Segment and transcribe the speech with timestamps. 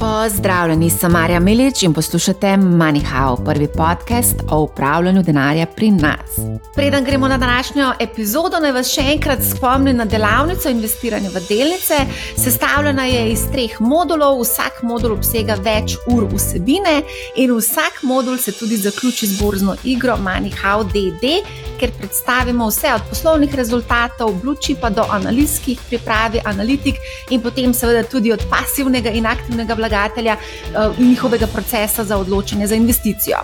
[0.00, 6.38] Pozdravljeni, sem Marja Milič in poslušate MoneyHow, prvi podcast o upravljanju denarja pri nas.
[6.74, 11.98] Preden gremo na današnjo epizodo, naj vas še enkrat spomnim na delavnico investiranja v delnice.
[12.36, 17.02] Sestavljena je iz treh modulov, vsak modul obsega več ur vsebine
[17.36, 21.34] in vsak modul se tudi zaključi z borzno igro MoneyHow DD,
[21.80, 26.96] ker predstavimo vse od poslovnih rezultatov, bluči pa do analitskih pripravi, analitik
[27.30, 32.16] in potem seveda tudi od pasivnega in aktivnega vlaganja vlagatelja eh, in njihovega procesa za
[32.16, 33.36] odločanje za investicijo.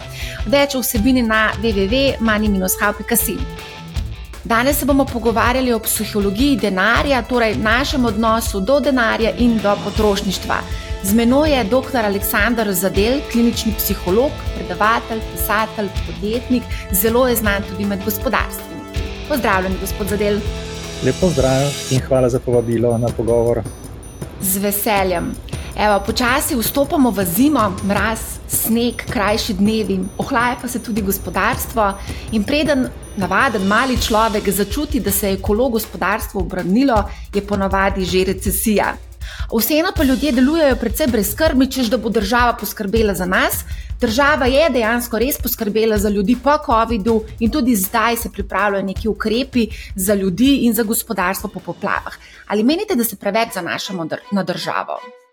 [0.46, 3.38] Več o vsebini na www.mani-how.com.
[4.46, 10.56] Danes se bomo pogovarjali o psihologiji denarja, torej našem odnosu do denarja in do potrošništva.
[11.02, 12.04] Z menoj je dr.
[12.04, 19.02] Aleksandr Zadel, klinični psiholog, predavatelj, pisatelj, podjetnik, zelo je znan tudi med gospodarstveniki.
[19.28, 20.38] Pozdravljen, gospod Zadel.
[21.04, 23.62] Lepo zdrav in hvala za povabilo na pogovor.
[24.40, 25.34] Z veseljem.
[25.76, 31.92] Evo, počasi vstopamo v zimo, mraz, sneg, krajši dnevi, ohlaja pa se tudi gospodarstvo.
[32.32, 32.88] In preden
[33.20, 37.02] navaden mali človek začuti, da se je kolo gospodarstvo obrnilo,
[37.34, 38.94] je ponavadi že recesija.
[39.52, 43.60] Vseeno pa ljudje delujejo predvsem brezkrbni, čež da bo država poskrbela za nas.
[44.00, 49.08] Država je dejansko res poskrbela za ljudi po COVID-u in tudi zdaj se pripravljajo neki
[49.08, 52.16] ukrepi za ljudi in za gospodarstvo po poplavah.
[52.48, 55.25] Ali menite, da se preveč zanašamo na državo?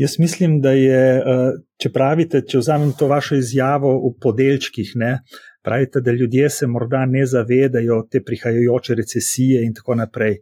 [0.00, 5.18] Jaz mislim, da je, eh, če pravite, če vzamem to vašo izjavo v podelčkih, ne,
[5.62, 10.38] pravite, da ljudje se morda ne zavedajo te prihajajoče recesije in tako naprej.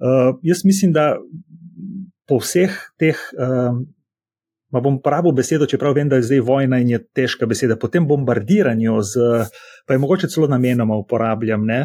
[0.00, 1.16] Uh, jaz mislim, da
[2.28, 3.82] po vseh teh uh,
[4.70, 7.74] Ma bom uporabil besedo, čeprav vem, da je zdaj vojna in je težka beseda.
[7.80, 9.48] Po tem bombardiranju, z,
[9.86, 11.80] pa je mogoče celo namenoma uporabljam, ne,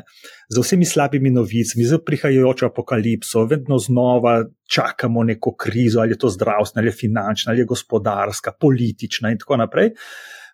[0.49, 6.29] z vsemi slabimi novicami, z prihajajočo apokalipso, vedno znova čakamo neko krizo, ali je to
[6.29, 9.95] zdravstvena, ali je finančna, ali je gospodarska, politična in tako naprej.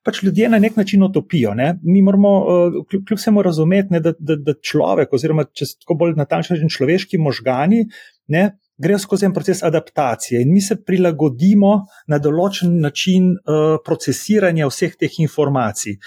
[0.01, 1.53] Pač ljudje na nek način utopijo.
[1.53, 1.75] Ne.
[1.83, 6.15] Mi moramo, eh, kljub vsemu, razumeti, ne, da, da, da človek, oziroma če tako bolj
[6.17, 7.83] natančno rečem, človeški možgani,
[8.27, 8.49] ne,
[8.81, 11.71] grejo skozi en proces adaptacije in mi se prilagodimo
[12.07, 15.97] na določen način uh, procesiranja vseh teh informacij.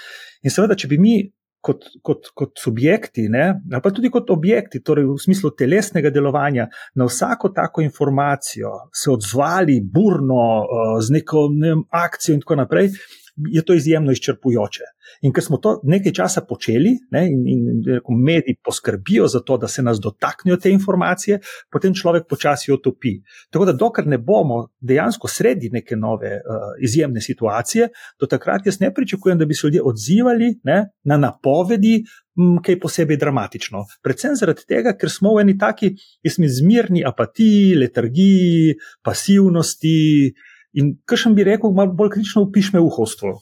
[0.44, 1.16] In seveda, če bi mi
[1.64, 6.68] kot, kot, kot subjekti, ne, ali pa tudi kot objekti, torej v smislu telesnega delovanja,
[7.00, 12.60] na vsako tako informacijo se odzvali burno, uh, z neko ne vem, akcijo in tako
[12.64, 12.92] naprej,
[13.36, 14.84] je to izjemno izčrpujoče.
[15.22, 19.68] In ker smo to nekaj časa počeli, ne, in, in mediji poskrbijo za to, da
[19.68, 21.40] se nas dotaknejo te informacije,
[21.72, 23.16] potem človek počasi otopi.
[23.50, 27.88] Tako da, dokler ne bomo dejansko sredi neke nove uh, izjemne situacije,
[28.20, 32.02] do takrat jaz ne pričakujem, da bi se ljudje odzivali ne, na napovedi.
[32.34, 33.84] Kaj posebej dramatično.
[34.02, 35.92] Predvsem zaradi tega, ker smo v eni taki,
[36.26, 38.74] jaz mi zmirni apatiji, letargiji,
[39.06, 39.94] pasivnosti,
[40.32, 43.34] uh, In kar še bi rekel, malo bolj kritično upišme uhovstvo.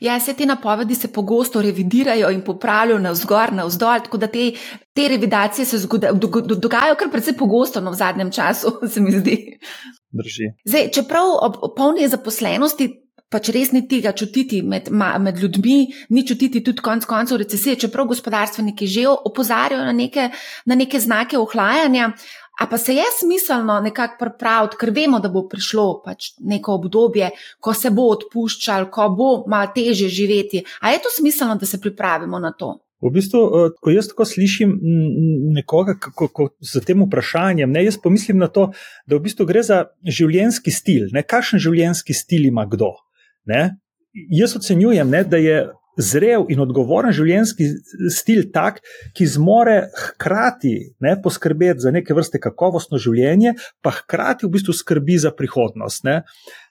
[0.00, 4.26] Ja, vse te napovedi se pogosto revidirajo in popravljajo na vzgor, na vzdolj, tako da
[4.26, 4.48] te,
[4.92, 5.78] te revidacije se
[6.56, 9.36] dogajajo kar precej pogosto no, v zadnjem času, se mi zdi.
[10.10, 10.50] Drži.
[10.64, 12.88] Zdaj, čeprav ob polni zaposlenosti,
[13.30, 15.78] pač res ni tega čutiti med, med ljudmi,
[16.10, 20.30] ni čutiti tudi konec koncev recesije, čeprav gospodarstveniki že opozarjajo na neke,
[20.66, 22.10] na neke znake ohlajanja.
[22.60, 27.30] A pa se je smiselno nekako pripraviti, ker vemo, da bo prišlo pač neko obdobje,
[27.60, 30.60] ko se bo odpuščal, ko bo malo teže živeti.
[30.80, 32.74] A je to smiselno, da se pripravimo na to?
[33.00, 34.76] V bistvu, eh, ko jaz tako slišim
[35.56, 35.96] nekoga
[36.60, 38.72] z tem vprašanjem, ne, jaz pomislim na to,
[39.08, 41.08] da v bistvu gre za življenjski stil.
[41.16, 42.92] Ne, kakšen življenjski stil ima kdo?
[43.48, 43.80] Ne?
[44.12, 45.62] Jaz ocenjujem, ne, da je
[45.98, 47.66] zrel in odgovoren življenjski
[48.12, 48.80] stil tak,
[49.16, 55.18] ki zmore hkrati ne, poskrbeti za neke vrste kakovostno življenje, pa hkrati v bistvu skrbi
[55.22, 56.04] za prihodnost.
[56.08, 56.20] Ne.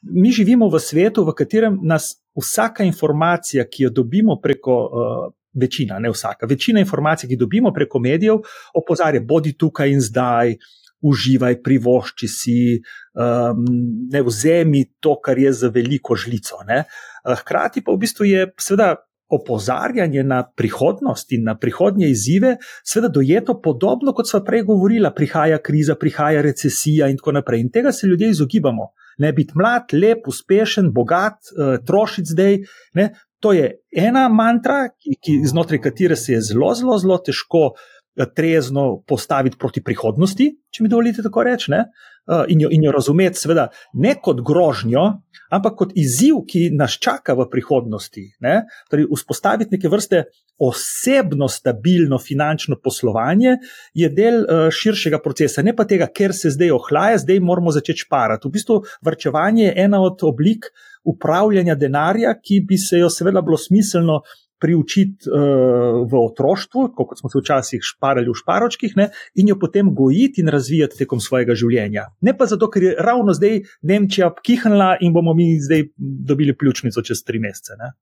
[0.04, 4.80] Mi živimo v svetu, v katerem nas vsaka informacija, ki jo dobimo preko.
[4.88, 5.28] Uh,
[5.60, 8.44] Večina, ne vsaka, večina informacij, ki dobimo preko medijev,
[8.78, 10.54] opozarja, bodi tukaj in zdaj,
[11.02, 12.58] uživaj, privošči si,
[13.18, 13.64] um,
[14.14, 16.62] ne vzemi to, kar je za veliko žlico.
[16.70, 16.84] Ne.
[17.26, 18.94] Hkrati pa v bistvu je, seveda,
[19.30, 25.58] opozarjanje na prihodnost in na prihodnje izzive, seveda dojeto podobno, kot smo prej govorili, prihaja
[25.58, 27.62] kriza, prihaja recesija in tako naprej.
[27.62, 28.92] In tega se ljudje izogibamo.
[29.18, 32.58] Ne biti mlad, lep, uspešen, bogat, uh, trošiti zdaj.
[32.94, 33.10] Ne?
[33.40, 37.70] To je ena mantra, ki, ki, znotraj katere se je zelo, zelo, zelo težko
[38.36, 41.72] trezno postaviti proti prihodnosti, če mi dovolite tako reči,
[42.48, 45.06] in, in jo razumeti, seveda, ne kot grožnjo,
[45.56, 48.26] ampak kot izziv, ki nas čaka v prihodnosti.
[48.46, 48.62] Ne?
[48.92, 50.24] Torej, vzpostaviti neke vrste
[50.60, 53.56] osebno, stabilno finančno poslovanje
[53.96, 58.04] je del uh, širšega procesa, ne pa tega, ker se zdaj ohlaja, zdaj moramo začeti
[58.06, 58.48] šparati.
[58.48, 60.68] V bistvu, vrčevanje je ena od oblik
[61.08, 64.22] upravljanja denarja, ki bi se jo seveda bilo smiselno
[64.60, 69.94] priučiti uh, v otroštvu, kot smo se včasih šparali v šparočkih, ne, in jo potem
[69.96, 72.10] gojiti in razvijati tekom svojega življenja.
[72.22, 77.02] Ne pa zato, ker je ravno zdaj Nemčija kihnila in bomo mi zdaj dobili pljučnico
[77.02, 77.80] čez tri mesece.
[77.80, 77.94] Ne.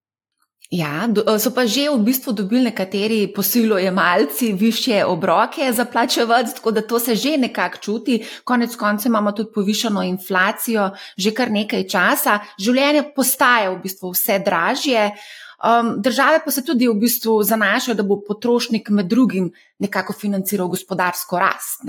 [0.70, 6.72] Ja, eh, so pa že v bistvu dobili nekateri posilojemalci više obroke za plačevati, tako
[6.72, 8.26] da to se že nekako čuti.
[8.44, 12.40] Konec koncev imamo tudi povišeno inflacijo že kar nekaj časa.
[12.60, 15.12] Življenje postaje v bistvu vse dražje.
[15.58, 20.68] Um, države pa se tudi v bistvu zanašajo, da bo potrošnik med drugim nekako financiral
[20.68, 21.82] gospodarsko rast.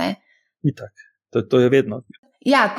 [0.62, 0.92] Itak,
[1.30, 2.02] to, to je vedno.
[2.46, 2.70] Ja,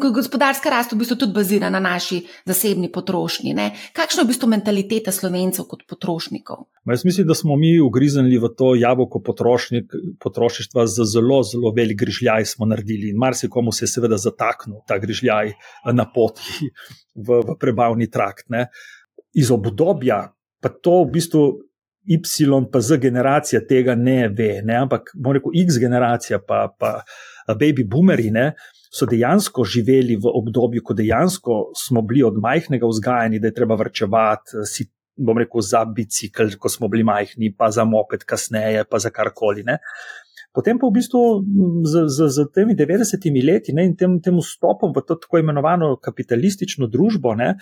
[0.00, 3.52] gospodarska rast v bistvu tudi bazira na naši zasebni potrošnji.
[3.54, 3.66] Ne?
[3.94, 6.64] Kakšna je v bistvu mentaliteta slovencev kot potrošnikov?
[6.88, 12.00] Ma jaz mislim, da smo mi ugriznili v to jabolko potrošništva z zelo, zelo velik
[12.00, 15.52] grižljaj smo naredili in marsikomu se je seveda zataknil ta grižljaj
[15.92, 16.72] na poti
[17.14, 18.48] v, v prebavni trakt.
[18.48, 18.66] Ne?
[19.36, 21.44] Iz obdobja, pa to v bistvu
[22.06, 24.76] Y, pa Z generacija tega ne ve, ne?
[24.86, 27.02] ampak rekel X generacija, pa, pa
[27.54, 28.52] baby boomeri, ne?
[28.96, 33.74] so dejansko živeli v obdobju, ko dejansko smo bili od majhnega vzgajani, da je treba
[33.76, 34.62] vrčevati.
[34.70, 34.86] Si,
[35.16, 39.64] bom rekel, za bicikl, ko smo bili majhni, pa za moped, kasneje, pa za karkoli.
[39.66, 39.78] Ne?
[40.56, 41.20] Potem pa v bistvu
[41.84, 45.96] z, z, z temi 90-imi leti ne, in tem, tem vstopom v to tako imenovano
[46.00, 47.56] kapitalistično družbo, ne,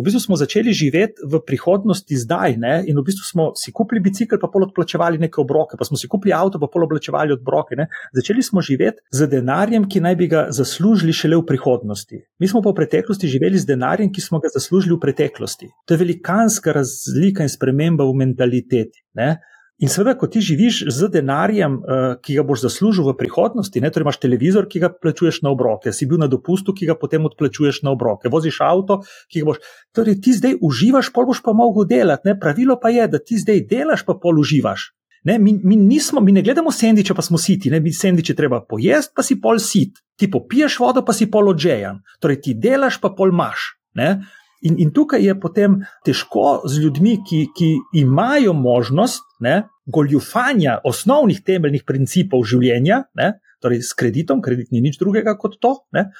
[0.00, 2.56] v bistvu smo začeli živeti v prihodnosti zdaj.
[2.56, 2.74] Ne?
[2.88, 6.08] In v bistvu smo si kupili bicikl, pa pol odplačevali neke obroke, pa smo si
[6.08, 7.76] kupili avto, pa pol odplačevali obroke.
[7.78, 7.90] Ne?
[8.16, 12.22] Začeli smo živeti z denarjem, ki naj bi ga zaslužili šele v prihodnosti.
[12.40, 15.70] Mi smo pa v preteklosti živeli z denarjem, ki smo ga zaslužili v preteklosti.
[15.86, 19.04] To je velikanska razlika in sprememba v mentaliteti.
[19.14, 19.36] Ne?
[19.80, 23.88] In seveda, ko ti živiš z denarjem, uh, ki ga boš zaslužil v prihodnosti, ne,
[23.88, 27.24] torej imaš televizor, ki ga plačuješ na obroke, si bil na dopustu, ki ga potem
[27.24, 29.00] odplačuješ na obroke, voziš avto,
[29.32, 29.62] ki ga boš.
[29.96, 32.28] Torej, ti zdaj uživaš, pol boš pa mogel delati.
[32.28, 32.36] Ne.
[32.40, 34.90] Pravilo pa je, da ti zdaj delaš, pa pol uživaš.
[35.24, 38.60] Ne, mi, mi, nismo, mi ne gledamo sendiče, pa smo siti, ne, mi sendiče treba
[38.68, 40.00] pojesti, pa si pol sit.
[40.16, 42.00] Ti popiješ vodo, pa si pol odžejan.
[42.20, 43.72] Torej, ti delaš, pa pol maš.
[44.66, 47.70] In, in tukaj je potem težko z ljudmi, ki, ki
[48.02, 53.32] imajo možnost ne, goljufanja osnovnih temeljnih principov življenja, ne,
[53.64, 55.74] torej s kreditom, kredit ni nič drugega kot to.
[55.96, 56.10] Ne,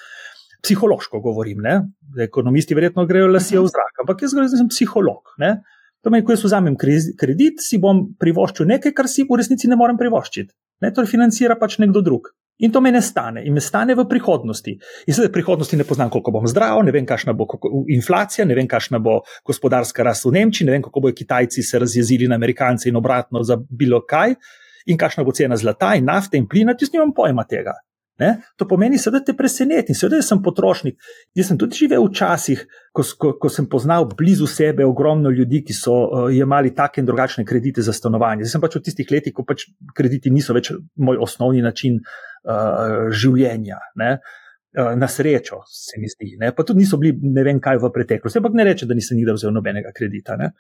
[0.64, 1.76] psihološko govorim, ne,
[2.20, 5.36] ekonomisti verjetno grejo lasijo v zrak, ampak jaz sem psiholog.
[5.40, 5.60] Ne.
[6.00, 9.76] To pomeni, ko jaz vzamem kredit, si bom privoščil nekaj, kar si v resnici ne
[9.76, 10.54] morem privoščiti.
[10.80, 12.32] Ne, torej financira pač nekdo drug.
[12.60, 14.74] In to me ne stane, in me stane v prihodnosti.
[15.06, 17.46] In sedaj v prihodnosti ne poznam, koliko bom zdrav, ne vem, kakšna bo
[17.88, 21.78] inflacija, ne vem, kakšna bo gospodarska rast v Nemčiji, ne vem, kako bodo Kitajci se
[21.80, 24.36] razjezili na Amerikance in obratno za bilo kaj,
[24.86, 27.78] in kakšna bo cena zlata in nafte in plina, jaz nimam pojma tega.
[28.20, 28.34] Ne?
[28.60, 30.98] To pomeni, da te preseneti, seveda sem potrošnik.
[31.38, 35.76] Jaz sem tudi živel včasih, ko, ko, ko sem poznal blizu sebe ogromno ljudi, ki
[35.76, 38.44] so uh, imeli take in drugačne kredite za stanovanje.
[38.44, 40.68] Zdaj sem pač v tistih letih, ko pač krediti niso več
[41.00, 43.80] moj osnovni način uh, življenja.
[44.02, 44.12] Ne?
[44.76, 46.52] Uh, na srečo se mi zdi, ne?
[46.54, 48.42] pa tudi niso bili ne vem kaj v preteklosti.
[48.42, 50.36] Ampak ne rečem, da nisem nikdar vzel nobenega kredita.
[50.36, 50.52] Ne?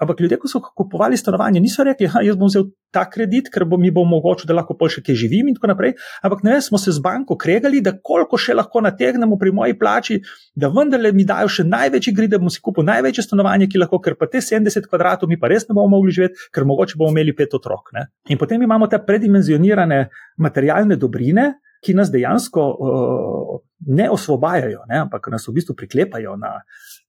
[0.00, 3.78] Ampak ljudje, ko so kupovali stanovanje, niso rekli, da bom vzel ta kredit, ker bo
[3.78, 5.94] mi bo omogočil, da lahko še kaj živim in tako naprej.
[6.26, 10.20] Ampak ne, smo se z banko kregali, da koliko še lahko nategnemo pri moji plači,
[10.54, 14.00] da vendarle mi dajo še največji grid, da bom si kupil največje stanovanje, ki lahko,
[14.02, 17.14] ker pa te 70 kvadratov mi pa res ne bomo mogli živeti, ker mogoče bomo
[17.14, 17.94] imeli pet otrok.
[17.94, 18.08] Ne?
[18.34, 20.00] In potem imamo te predimenzionirane
[20.42, 21.52] materialne dobrine,
[21.84, 23.56] ki nas dejansko uh,
[23.94, 25.02] ne osvobajajo, ne?
[25.04, 26.56] ampak nas v bistvu priklepajo na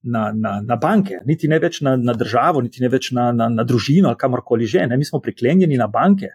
[0.06, 3.48] na, na, na banke, niti ne več na, na državo, niti ne več na, na,
[3.52, 4.86] na družino ali kamorkoli že.
[4.86, 4.96] Ne?
[4.96, 6.32] Mi smo priklenjeni na banke,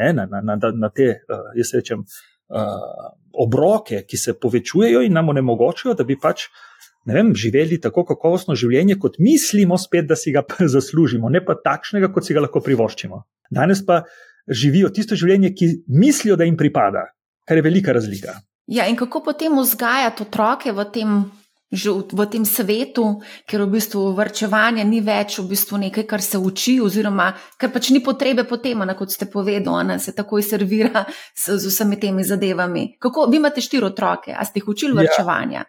[0.00, 0.12] ne?
[0.16, 3.12] na, na, na, na te, uh, jaz rečem, uh,
[3.44, 6.48] obroke, ki se povečujejo in nam onemogočajo, da bi pač.
[7.08, 10.42] Vem, živeli tako kakovostno življenje, kot mislimo, spet, da si ga
[10.74, 13.22] zaslužimo, ne pa takšnega, kot si ga lahko privoščimo.
[13.56, 14.02] Danes pa
[14.44, 17.06] živijo tisto življenje, ki mislijo, da jim pripada,
[17.48, 18.36] kar je velika razlika.
[18.70, 21.16] Ja, in kako potem vzgajati otroke v tem
[21.70, 26.38] v, v tem svetu, ker v bistvu vrčevanje ni več v bistvu nekaj, kar se
[26.38, 31.06] uči, oziroma ker pač ni potrebe po tem, kot ste povedali, da se takoj servira
[31.34, 32.96] s, z vsemi temi zadevami.
[32.98, 35.06] Kako, vi imate štiri otroke, a ste jih učili ja.
[35.06, 35.64] vrčevanja?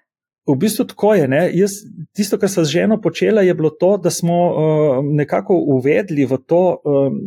[0.50, 1.30] V bistvu tako je.
[1.54, 1.84] Jaz,
[2.18, 6.42] tisto, kar sem z ženo počela, je bilo to, da smo uh, nekako uvedli v
[6.46, 6.82] to.
[6.82, 7.20] Um,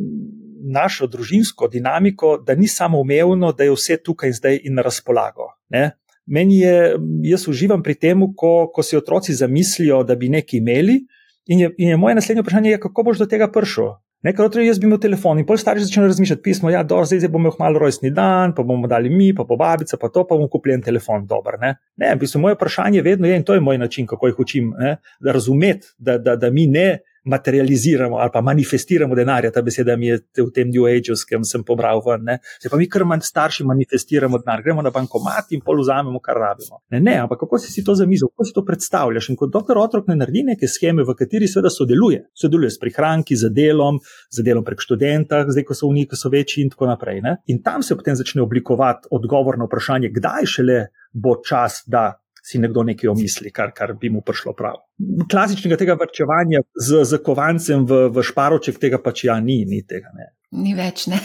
[0.65, 4.83] našo družinsko dinamiko, da ni samo umevno, da je vse tukaj in zdaj in na
[4.83, 5.51] razpolago.
[5.69, 5.91] Ne?
[6.27, 6.95] Meni je,
[7.29, 11.03] jaz uživam pri tem, ko, ko si otroci zamislijo, da bi nekaj imeli,
[11.47, 13.93] in je, in je moje naslednje vprašanje, je, kako boš do tega prišel.
[14.25, 17.29] Nekaj otrok jaz bi imel telefon in pol starši začnejo razmišljati, pismo, ja, do zdaj,
[17.29, 20.39] bomo imeli malo rojstni dan, pa bomo dali mi, pa po babica, pa to, pa
[20.39, 21.59] bomo kupili en telefon, dober.
[21.61, 24.41] Ne, ne v bistvu moje vprašanje vedno je, in to je moj način, kako jih
[24.41, 24.97] učim, ne?
[25.21, 30.07] da razumeti, da, da, da mi ne materializiramo ali pa manifestiramo denarja, ta beseda mi
[30.07, 32.25] je v tem New Age, s katerim sem pobral ven.
[32.25, 32.39] Ne?
[32.63, 36.39] Se pa mi, kar manj starši, manifestiramo denar, gremo na bankomat in pol vzamemo, kar
[36.41, 36.83] rabimo.
[36.93, 39.31] Ne, ne, ampak kako si, si to zamislil, kako si to predstavljaš?
[39.33, 42.25] In kot doktor otrok ne naredi neke scheme, v kateri seveda sodeluje.
[42.35, 44.01] Sodeluje s prihranki, z delom,
[44.31, 47.23] z delom prek študenta, zdaj ko so v njih, so večji in tako naprej.
[47.25, 47.39] Ne?
[47.53, 50.81] In tam se potem začne oblikovati odgovor na vprašanje, kdaj šele
[51.15, 52.13] bo čas, da
[52.45, 54.83] si nekdo nekaj omisli, kar, kar bi mu prišlo prav.
[55.31, 60.13] Klasičnega tega vrčevanja z, z kovancem v, v šparoček, tega pač ja ni, ni tega.
[60.13, 60.29] Ne.
[60.61, 61.19] Ni več ne.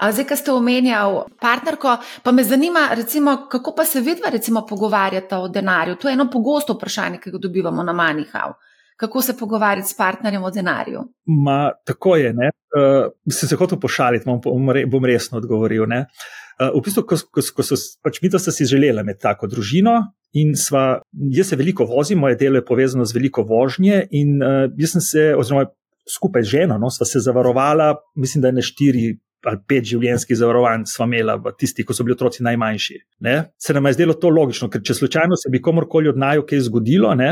[0.00, 4.62] A zdaj, ko ste omenjali partnerko, pa me zanima, recimo, kako pa se vidva recimo
[4.68, 5.98] pogovarjata o denarju.
[6.00, 8.54] To je eno pogosto vprašanje, ki ga dobivamo na Manihau.
[8.96, 11.02] Kako se pogovarjati s partnerjem o denarju?
[11.44, 12.30] Ma, tako je.
[12.32, 14.40] Uh, se se hotel pošaliti, bom,
[14.88, 15.84] bom resno odgovoril.
[15.84, 20.00] Uh, v bistvu, ko, ko, ko so pač mi to si želeli med tako družino,
[20.36, 21.00] In sva,
[21.32, 24.02] jaz se veliko vozim, moje delo je povezano z veliko vožnje.
[24.18, 25.68] In uh, jaz sem se, oziroma
[26.10, 29.06] skupaj z ženo, no, sva se zavarovala, mislim, da je ne štiri
[29.46, 32.96] ali pet življenjskih zavarovanj sva imela, tisti, ko so bili otroci najmanjši.
[33.22, 33.34] Ne?
[33.62, 36.64] Se nam je zdelo to logično, ker če slučajno se bi komorkoli od naju kaj
[36.66, 37.30] zgodilo, ne,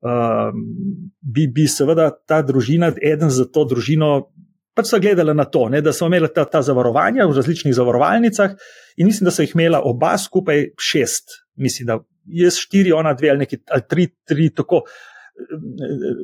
[0.00, 0.48] uh,
[1.20, 4.30] bi, bi seveda ta družina, eden za to družino.
[4.80, 8.54] Pač so gledali na to, ne, da so imeli ta, ta zavarovanja v različnih zavarovalnicah,
[8.96, 11.98] in mislim, da so jih imela oba skupaj šest, mislim, da
[12.40, 14.86] jaz štiri, ona dve ali neki ali tri, tri tako.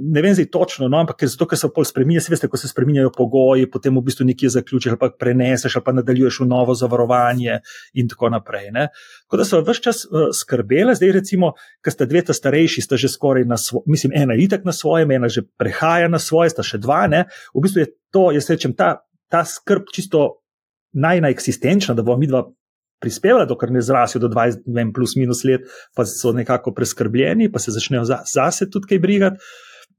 [0.03, 2.69] Ne vem zdaj točno, no, ampak zato, ker se pol spremenja, se veste, ko se
[2.69, 6.75] spremenjajo pogoji, potem v bistvu nekje zaključiš, ali pa preneseš, ali pa nadaljuješ v novo
[6.75, 7.61] zavarovanje
[7.95, 8.71] in tako naprej.
[8.77, 8.89] Ne.
[9.27, 11.53] Tako da so vse čas uh, skrbele, zdaj recimo,
[11.85, 14.75] ker sta dve ta starejši, sta že skoraj na svojem, mislim, ena je itak na
[14.77, 17.25] svojem, ena že prehaja na svoje, sta še dva, ne.
[17.55, 20.43] V bistvu je to, jaz rečem, ta, ta skrb čisto
[20.97, 22.47] najnaeksistenčna, da bomo mi dva
[23.01, 27.51] prispevala, dokler ne zrasijo do 20, ne vem, plus minus let, pa so nekako preskrbljeni,
[27.53, 29.51] pa se začnejo zase za tudi kaj brigati.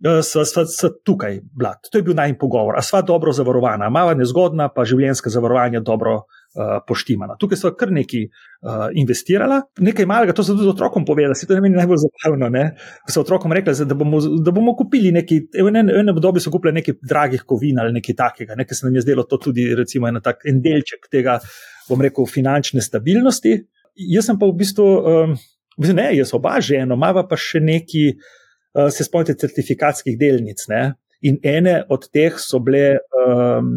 [0.06, 1.88] Eh, sva, sva, sva tukaj, blat.
[1.92, 2.78] To je bil najmanj pogovor.
[2.78, 6.28] A sva dobro zavarovana, mala nezgodna, pa življenjska zavarovanja dobro
[6.58, 7.38] uh, poštimana.
[7.40, 11.56] Tukaj sva kar nekaj uh, investirala, nekaj malega, to so tudi otrokom povedali, se to
[11.56, 12.50] je meni najbolj zabavno.
[13.06, 16.76] Ko so otrokom rekli, da bomo, da bomo kupili nekaj, v enem obdobju so kupili
[16.80, 20.22] nekaj dragih kovin ali nekaj takega, nekaj se nam je zdelo to tudi, recimo, en
[20.24, 21.40] tak en delček tega
[21.88, 23.56] bom rekel, finančne stabilnosti.
[23.98, 25.36] Jaz sem pa v bistvu, um,
[25.88, 28.06] ne, jaz oba žena, imamo pa še neki,
[28.78, 30.66] uh, se spomnite, certifikatskih delnic.
[30.72, 30.84] Ne?
[31.28, 33.72] In ene od teh so bile um,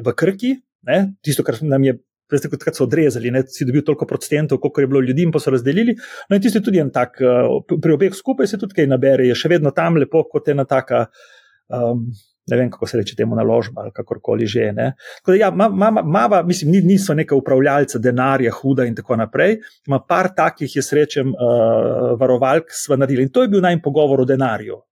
[0.00, 0.54] v Krki,
[0.88, 1.00] ne?
[1.24, 1.98] tisto, kar nam je.
[2.32, 5.38] Veste, kot so odrezali, ne, si dobil toliko procentov, koliko je bilo ljudi, in pa
[5.42, 5.94] so razdelili.
[6.28, 9.36] No, in tisti tudi en tak, uh, pri obeh skupaj se tudi kaj nabere, je
[9.38, 11.04] še vedno tam lepo, kot ena taka
[11.70, 12.08] um,
[12.46, 14.72] ne vem, kako se reče temu naložba ali kakorkoli že.
[14.72, 14.92] Da,
[15.34, 19.58] ja, mama, mama, mislim, niso neka upravljalca denarja, huda in tako naprej.
[19.88, 24.20] Ma par takih, jaz rečem, uh, varovalk smo naredili in to je bil najmanj pogovor
[24.20, 24.82] o denarju.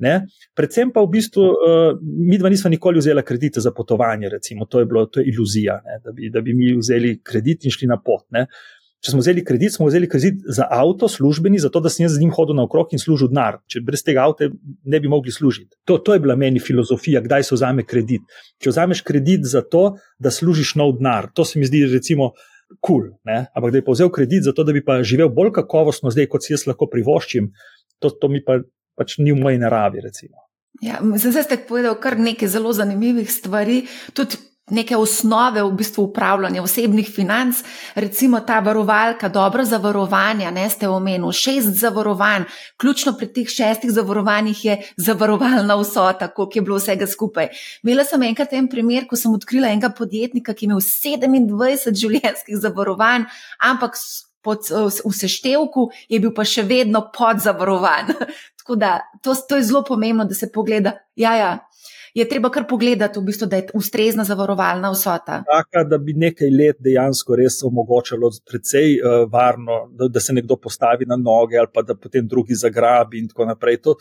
[0.00, 0.16] Ne?
[0.56, 4.80] Predvsem pa v bistvu, uh, mi dva nismo nikoli vzeli kredite za potovanje, recimo, to
[4.80, 8.00] je bilo, to je iluzija, da bi, da bi mi vzeli kredit in šli na
[8.00, 8.24] pot.
[8.32, 8.46] Ne?
[9.00, 12.20] Če smo vzeli kredit, smo vzeli kredit za avto, službeni, zato da sem jaz z
[12.20, 13.56] njim hodil naokrog in služil denar.
[13.64, 14.50] Če brez tega avta
[14.84, 15.72] ne bi mogli služiti.
[15.88, 18.26] To, to je bila meni filozofija, kdaj se vzame kredit.
[18.60, 22.34] Če vzameš kredit za to, da služiš nov denar, to se mi zdi recimo
[22.84, 23.08] kul.
[23.08, 26.28] Cool, Ampak da bi povzel kredit za to, da bi pa živel bolj kakovostno zdaj,
[26.28, 27.48] kot si jaz lahko privoščim,
[28.04, 28.60] to, to mi pa
[29.00, 30.04] pač ni v moji naravi.
[30.04, 30.44] Recimo.
[30.84, 33.82] Ja, zdaj ste povedali kar nekaj zelo zanimivih stvari.
[34.12, 34.38] Tudi
[34.70, 37.62] neke osnove v bistvu upravljanja osebnih financ,
[37.94, 44.64] recimo ta varovalka, dobro zavarovanja, ne ste omenili, šest zavarovanj, ključno pri teh šestih zavarovanjih
[44.64, 47.48] je zavarovalna vsota, koliko je bilo vsega skupaj.
[47.82, 52.62] Imela sem enkrat en primer, ko sem odkrila enega podjetnika, ki je imel 27 življenjskih
[52.62, 53.26] zavarovanj,
[53.58, 53.98] ampak
[54.42, 54.70] pod,
[55.04, 58.14] v seštevku je bil pa še vedno podzavarovan.
[58.70, 60.92] Tako da to, to je zelo pomembno, da se pogleda.
[61.16, 61.58] Ja, ja,
[62.14, 65.40] je treba kar pogledati, v bistvu, da je ustrezna zavarovalna vsota.
[65.48, 70.54] Taka, da bi nekaj let dejansko res omogočalo precej uh, varno, da, da se nekdo
[70.56, 73.80] postavi na noge ali pa da potem drugi zagrabi in tako naprej.
[73.82, 73.96] To,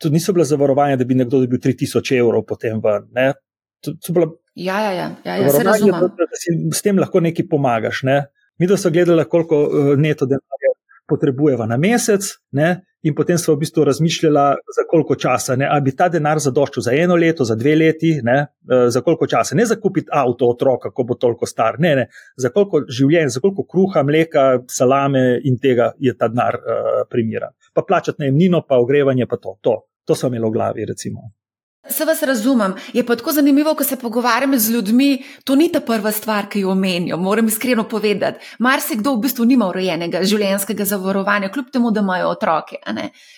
[0.00, 3.36] to niso bile zavarovanja, da bi nekdo dobil 3000 evrov potem ven.
[3.84, 6.00] To, to bila, ja, ja, ja, ja, ja se razumem.
[6.00, 8.06] Da, da si s tem lahko nekaj pomagaš.
[8.08, 8.22] Ne?
[8.56, 10.71] Mi, da so gledali, koliko uh, neto denarja
[11.12, 12.26] potrebujeva na mesec,
[12.56, 12.70] ne,
[13.02, 16.86] in potem smo v bistvu razmišljali, za koliko časa, ne, ali bi ta denar zadoščal
[16.86, 18.46] za eno leto, za dve leti, eh,
[18.88, 19.58] za koliko časa.
[19.58, 23.40] Ne za kupiti avto otroka, ko bo toliko star, ne, ne, za koliko življenj, za
[23.40, 27.52] koliko kruha, mleka, salame in tega je ta denar uh, primeren.
[27.74, 29.56] Pa plačati najemnino, pa ogrevanje, pa to.
[29.60, 29.76] To,
[30.06, 31.32] to so imeli v glavi, recimo.
[31.90, 32.74] Se vas razumem.
[32.92, 36.60] Je pa tako zanimivo, ko se pogovarjam z ljudmi, to ni ta prva stvar, ki
[36.60, 37.16] jo omenijo.
[37.16, 38.38] Moram iskreno povedati.
[38.58, 42.78] Marsikdo v bistvu nima urejenega življenjskega zavarovanja, kljub temu, da imajo otroke.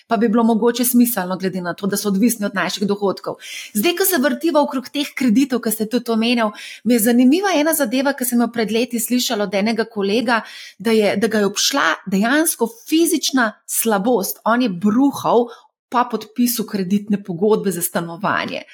[0.07, 3.41] Pa bi bilo mogoče smiselno, glede na to, da so odvisni od naših dohodkov.
[3.73, 7.73] Zdaj, ko se vrtiva okrog teh kreditov, ki ste tudi omenjali, mi je zanimiva ena
[7.73, 10.43] zadeva, ki sem jo pred leti slišala od enega kolega,
[10.77, 14.43] da, je, da ga je obšla dejansko fizična slabost.
[14.45, 15.49] On je bruhal,
[15.95, 18.65] pa podpisu kreditne pogodbe za stanovanje.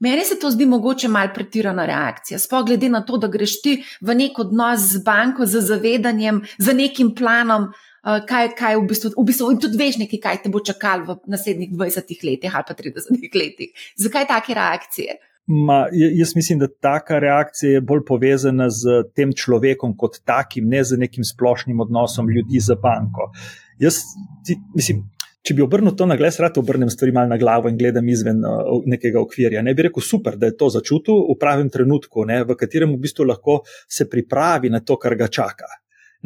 [0.00, 2.38] Meni se to zdi mogoče malo pretirana reakcija.
[2.38, 6.74] Sploh glede na to, da greš ti v nek odnos z banko, z zavedanjem, z
[6.74, 10.52] nekim planom, eh, kaj, kaj v, bistvu, v bistvu, in tudi veš nekaj, kaj te
[10.54, 13.90] bo čakalo v naslednjih 20 letih ali pa 30 letih.
[14.00, 15.20] Zakaj take reakcije?
[15.46, 20.84] Ma, jaz mislim, da taka reakcija je bolj povezana z tem človekom kot takim, ne
[20.84, 23.32] z nekim splošnim odnosom ljudi z banko.
[23.80, 24.00] Jaz,
[24.46, 25.02] ti, mislim,
[25.46, 28.42] če bi obrnil to na glas, rad obrnem stvari malo na glavo in gledam izven
[28.44, 29.62] uh, nekega okvirja.
[29.64, 33.00] Ne bi rekel, super, da je to začutil v pravem trenutku, ne, v katerem v
[33.04, 35.70] bistvu lahko se pripravi na to, kar ga čaka.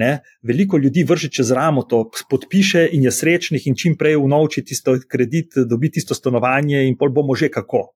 [0.02, 4.64] Ne, veliko ljudi vrže čez ramo, to podpiše in je srečnih, in čim prej unovči
[4.66, 7.92] tisto kredit, dobi tisto stanovanje, in pol bomo že kako.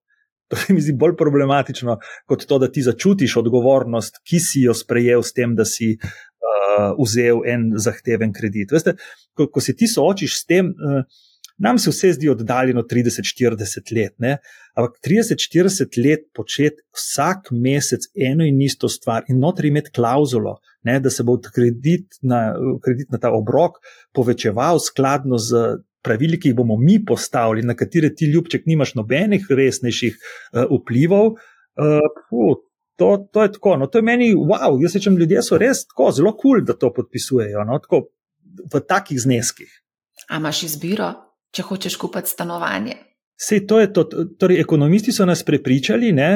[0.49, 4.75] To se mi zdi bolj problematično kot to, da ti začutiš odgovornost, ki si jo
[4.75, 8.73] sprejel s tem, da si uh, vzel en zahteven kredit.
[8.73, 8.97] Veste,
[9.37, 11.05] ko, ko se ti soočiš s tem, uh,
[11.59, 14.39] nam se vse zdi oddaljeno 30-40 let, ne?
[14.75, 21.01] ampak 30-40 let početi vsak mesec eno in isto stvar in notri imeti klauzulo, ne?
[21.01, 23.83] da se bo kredit na, kredit na ta obrok
[24.15, 25.83] povečeval skladno z.
[26.05, 31.35] Pravili, ki jih bomo mi postavili, na katere ti, ljubček, nimaš nobenih resnejših uh, vplivov,
[31.35, 32.55] uh,
[32.99, 33.77] to, to je tako.
[33.77, 36.79] No, to je meni, wow, jaz rečem, ljudje so res tako zelo kul, cool, da
[36.79, 38.09] to podpisujejo no, tako,
[38.73, 39.71] v takih zneskih.
[40.29, 41.13] A imaš izbiro,
[41.55, 42.97] če hočeš kupiti stanovanje?
[43.39, 44.03] Sej, to to,
[44.35, 46.29] torej, ekonomisti so nas prepričali, ne,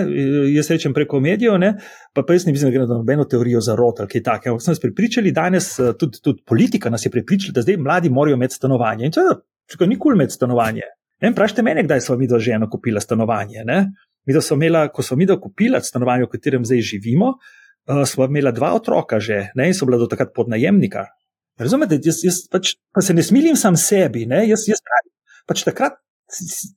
[0.54, 1.72] jaz rečem preko medijev, ne,
[2.14, 4.52] pa, pa jaz ne mislim, da gre za nobeno teorijo zarote ali kaj takega.
[4.52, 8.10] Ampak so nas prepričali, danes eh, tudi, tudi politika nas je prepričala, da zdaj mladi
[8.10, 9.06] morajo imeti stanovanje.
[9.06, 9.34] In to je,
[9.72, 10.88] če ni kul cool imeti stanovanje.
[11.22, 13.62] Vprašajte mene, kdaj smo mi do ženo kupila stanovanje.
[13.64, 13.78] Ne?
[14.26, 18.52] Mi, smo imela, ko smo mi dokupili stanovanje, v katerem zdaj živimo, uh, smo imeli
[18.52, 21.06] dva otroka že ne, in so bila do takrat podnajemnika.
[21.58, 25.12] Razumete, jaz, jaz pač, pa se ne smilim sam sebi, ne, jaz, jaz pravim,
[25.46, 25.98] pač takrat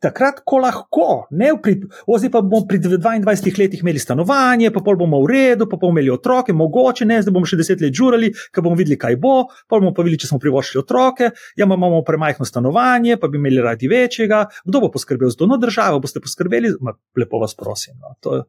[0.02, 5.32] takrat, ko lahko, oziroma pa bomo pri 22 letih imeli stanovanje, pa pol bomo v
[5.32, 8.78] redu, pa bomo imeli otroke, mogoče ne, zdaj bomo še deset let žurali, ker bomo
[8.80, 9.36] videli, kaj bo,
[9.70, 13.63] pa bomo pa videli, če smo privoščili otroke, ja, imamo premajhno stanovanje, pa bi imeli
[13.63, 17.96] radi večjega, kdo bo poskrbel za to, no država, boste poskrbeli, Ma, lepo vas prosim.
[18.02, 18.44] No, to,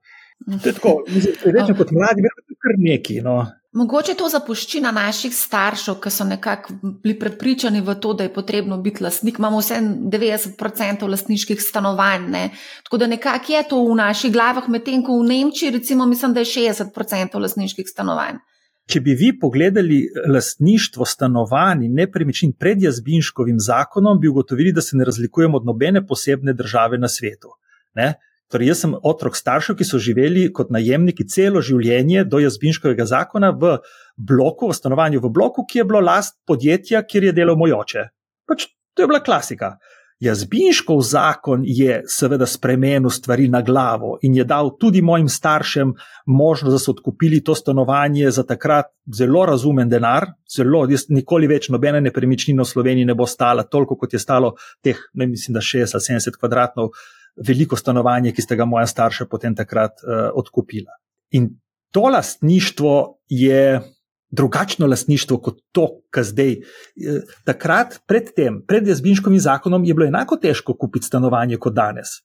[0.62, 0.98] to je tako,
[1.44, 2.26] rečem kot mladi,
[2.62, 3.20] kar neki.
[3.24, 3.38] No.
[3.76, 8.78] Mogoče to zapuščina naših staršev, ki so nekako bili prepričani v to, da je potrebno
[8.80, 9.36] biti lastnik.
[9.38, 9.80] Imamo vse
[10.14, 12.44] 90% lastniških stanovanj, ne?
[12.86, 16.40] tako da nekako je to v naših glavah, medtem ko v Nemčiji, recimo, mislim, da
[16.40, 18.40] je 60% lastniških stanovanj.
[18.86, 19.98] Če bi vi pogledali
[20.30, 26.06] lastništvo stanovanj in nepremičnin pred Jazbinškovim zakonom, bi ugotovili, da se ne razlikujemo od nobene
[26.06, 27.52] posebne države na svetu.
[27.94, 28.14] Ne?
[28.52, 33.50] Torej, jaz sem otrok staršev, ki so živeli kot najemniki celo življenje do Jazbinškovega zakona
[33.50, 33.78] v
[34.16, 38.08] bloku, v stanovanju v bloku, ki je bilo last podjetja, kjer je delal moj oče.
[38.46, 39.76] Pač to je bila klasika.
[40.22, 45.92] Jazbinškov zakon je seveda spremenil stvari na glavo in je dal tudi mojim staršem
[46.26, 50.30] možnost, da so odkupili to stanovanje za takrat zelo razumen denar.
[50.56, 54.54] Zelo, jaz nikoli več nobene nepremičnine v Sloveniji ne bo stala toliko, kot je stalo
[54.82, 56.94] teh, ne mislim, da 60-70 kvadratov
[57.36, 60.96] veliko stanovanje, ki ste ga moja starša potem takrat uh, odkupila.
[61.36, 61.50] In
[61.92, 63.80] to lastništvo je
[64.30, 66.52] drugačno lastništvo kot to, kar zdaj.
[66.52, 72.20] Eh, takrat, predtem, pred Jazbinškovim zakonom, je bilo enako težko kupiti stanovanje kot danes.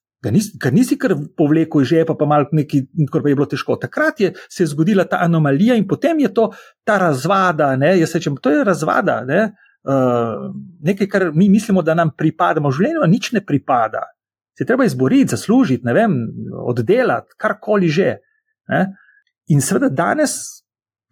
[0.61, 3.75] Ker nisi kar povlekel iz žepa, pa malo neki, kar pa je bilo težko.
[3.81, 6.51] Takrat je se je zgodila ta anomalija in potem je to
[6.85, 7.75] ta razvada.
[7.75, 9.21] Ne, jaz rečem, to je razvada.
[9.25, 9.41] Ne,
[9.83, 14.05] uh, nekaj, kar mi mislimo, da nam pripada, v življenju nič ne pripada
[14.61, 16.17] se treba izboriti, zaslužiti, ne vem,
[16.67, 18.17] oddelati, karkoli že.
[18.69, 18.85] Ne?
[19.49, 20.35] In seveda danes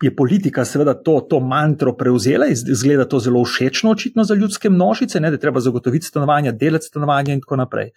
[0.03, 4.69] je politika seveda to, to mantro prevzela in zgleda to zelo všečno, očitno za ljudske
[4.69, 5.31] množice, ne?
[5.33, 7.89] da je treba zagotoviti stanovanja, delati stanovanja in tako naprej.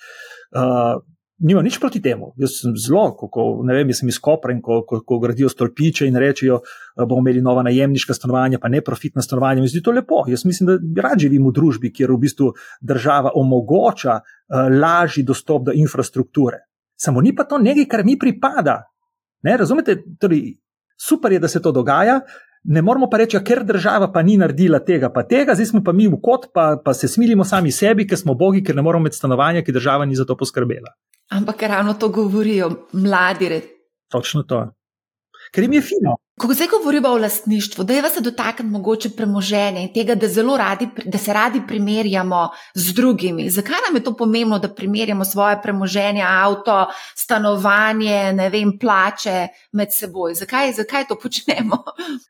[0.56, 1.02] Uh,
[1.42, 2.32] nima nič proti temu.
[2.40, 6.16] Jaz sem zelo, ko, ne vem, jaz sem izkopren, ko, ko, ko gradijo stolpiče in
[6.18, 6.60] rečejo,
[6.96, 9.62] da bomo imeli nova najemniška stanovanja, pa neprofitna stanovanja.
[9.62, 10.22] Mi zdi to lepo.
[10.30, 15.66] Jaz mislim, da rad živim v družbi, kjer v bistvu država omogoča uh, lažji dostop
[15.66, 16.64] do infrastrukture.
[16.96, 18.78] Samo ni pa to nekaj, kar mi pripada.
[19.42, 19.98] Ne, razumete?
[20.22, 20.54] Torej,
[20.96, 22.20] super je, da se to dogaja.
[22.64, 25.80] Ne moramo pa reči, ja, ker država pa ni naredila tega, pa tega, zdaj smo
[25.84, 28.84] pa mi v kot, pa, pa se smilimo sami sebi, ker smo bogi, ker ne
[28.86, 30.94] moramo imeti stanovanja, ki država ni za to poskrbela.
[31.34, 33.60] Ampak ravno to govorijo mladi.
[34.12, 34.68] Točno to
[35.52, 36.16] ker jim je fino.
[36.40, 40.26] Ko zdaj govorimo o lastništvu, da je vas dotakniti mogoče premoženja in tega, da,
[40.58, 43.50] radi, da se radi primerjamo z drugimi.
[43.50, 46.86] Zakaj nam je to pomembno, da primerjamo svoje premoženje, avto,
[47.16, 50.34] stanovanje, ne vem, plače med seboj?
[50.34, 51.78] Zakaj, zakaj to počnemo?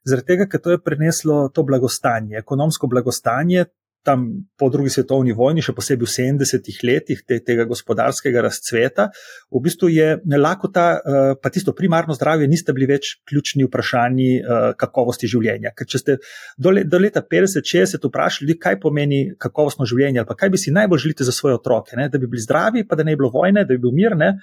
[0.05, 3.65] Zaradi tega, ker to je preneslo to blagostanje, ekonomsko blagostanje,
[4.03, 4.27] tam
[4.59, 9.09] po drugi svetovni vojni, še posebej v 70-ih letih te, tega gospodarskega razcveta,
[9.53, 14.65] v bistvu je lakota, eh, pa tisto primarno zdravje, niste bili več ključni vprašanji eh,
[14.79, 15.75] kakovosti življenja.
[15.77, 16.19] Ker če ste
[16.59, 21.07] do, do leta 50-60 vprašali ljudi, kaj pomeni kakovostno življenje, ali kaj bi si najbolj
[21.07, 22.09] želite za svoje otroke, ne?
[22.13, 24.19] da bi bili zdravi, pa da ne bi bilo vojne, da bi bil mir.
[24.19, 24.35] Ne?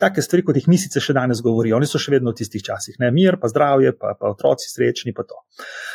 [0.00, 1.78] Take stvari, kot jih misice še danes govorijo.
[1.78, 5.14] Oni so še vedno v tistih časih, ne mir, pa zdravje, pa, pa otroci srečni.
[5.14, 5.26] Pa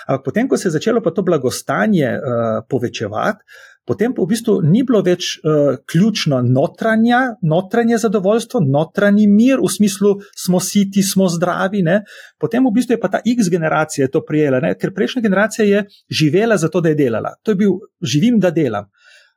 [0.08, 3.44] Ampak potem, ko se je začelo pa to blagostanje uh, povečevati,
[3.90, 9.72] potem pa v bistvu ni bilo več uh, ključno notranja, notranje zadovoljstvo, notranji mir, v
[9.74, 11.84] smislu smo siti, smo zdravi.
[11.86, 12.04] Ne?
[12.40, 14.76] Potem v bistvu je pa ta X generacija to prijela, ne?
[14.80, 17.36] ker prejšnja generacija je živela zato, da je delala.
[17.44, 18.88] To je bil živim, da delam.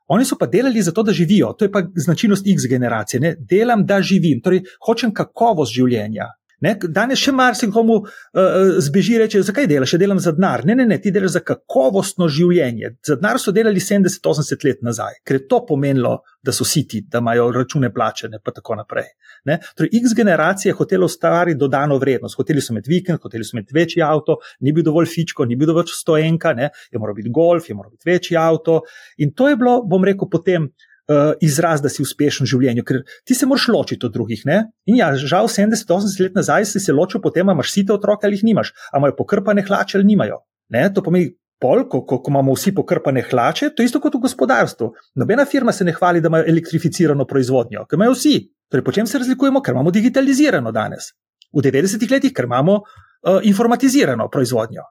[0.07, 1.53] Oni so pa delali zato, da živijo.
[1.53, 3.19] To je pa značilnost X generacije.
[3.19, 3.35] Ne?
[3.39, 6.27] Delam, da živim, torej hočem kakovost življenja.
[6.63, 6.75] Ne?
[6.95, 10.63] Danes še marsikomu uh, zbeži reči, zakaj delaš, še delam za denar.
[10.67, 12.95] Ne, ne, ne, ti delaš za kakovostno življenje.
[13.03, 17.21] Za denar so delali 70-80 let nazaj, ker je to pomenilo, da so siti, da
[17.23, 19.09] imajo račune plačene, pa tako naprej.
[19.47, 19.59] Ne?
[19.77, 22.35] Torej, X generacija je hotela ustvariti dodano vrednost.
[22.39, 25.71] Hoteli so imeti vikend, hoteli so imeti večji avto, ni bil dovolj fičko, ni bil
[25.71, 26.69] dovolj stojenka, ne?
[26.91, 28.81] je moral biti golf, je moral biti večji avto.
[29.23, 30.71] In to je bilo, bom rekel, potem.
[31.03, 34.45] Uh, izraz, da si uspešen v življenju, ker ti se moraš ločiti od drugih.
[34.47, 34.61] Ne?
[34.87, 38.45] In ja, žal, 70-80 let nazaj si se ločil, potem imaš site otroke ali jih
[38.47, 40.37] nimaš, ali imajo pokrpane hlače ali nimajo.
[40.71, 40.85] Ne?
[40.95, 44.23] To pomeni, pol, ko, ko, ko imamo vsi pokrpane hlače, to je isto kot v
[44.25, 44.89] gospodarstvu.
[45.19, 48.35] Nobena firma se ne hvali, da imajo elektrificirano proizvodnjo, ker imajo vsi.
[48.71, 49.61] Torej, po čem se razlikujemo?
[49.63, 51.11] Ker imamo digitalizirano danes.
[51.53, 54.87] V 90-ih letih, ker imamo uh, informatizirano proizvodnjo.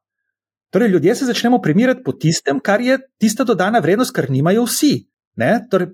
[0.73, 4.95] Torej, ljudje se začnemo primirati po tistem, kar je tista dodana vrednost, kar nimajo vsi.
[5.71, 5.91] Torej,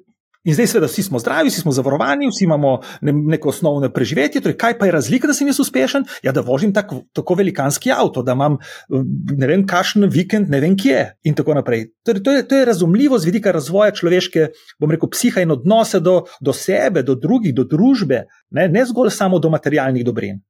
[0.49, 4.41] In zdaj, seveda, vsi smo zdravi, vsi smo zavarovani, vsi imamo ne, neko osnovno preživetje.
[4.41, 6.07] Torej, kaj pa je razlika, da sem jaz uspešen?
[6.25, 8.57] Ja, da vozim tak, tako velikanski avto, da imam
[8.89, 11.91] ne vem, kakšen vikend, ne vem kje in tako naprej.
[12.07, 14.49] Torej, to, je, to je razumljivo z vidika razvoja človeške,
[14.81, 19.13] bom rekel, psiha in odnose do, do sebe, do drugih, do družbe, ne, ne zgolj
[19.13, 20.41] samo do materialnih dobrin.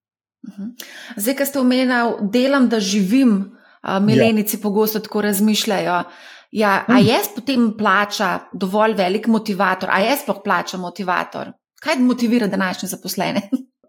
[0.46, 0.74] Mhm.
[1.16, 3.40] Zdaj, ki ste omenjali, delam, da živim,
[4.00, 4.60] milenici ja.
[4.62, 6.02] pogosto tako razmišljajo.
[6.50, 7.06] Ja, a hm.
[7.06, 11.52] je potem plača dovolj velik motivator, a je sploh plača motivator?
[11.80, 13.42] Kaj motivira današnje zaposlene?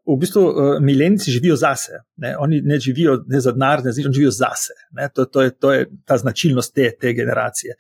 [0.10, 2.36] V bistvu uh, milenici živijo zase, ne?
[2.38, 4.74] oni ne živijo ne za denar, ne živijo zase.
[5.14, 7.76] To, to, je, to je ta značilnost te, te generacije.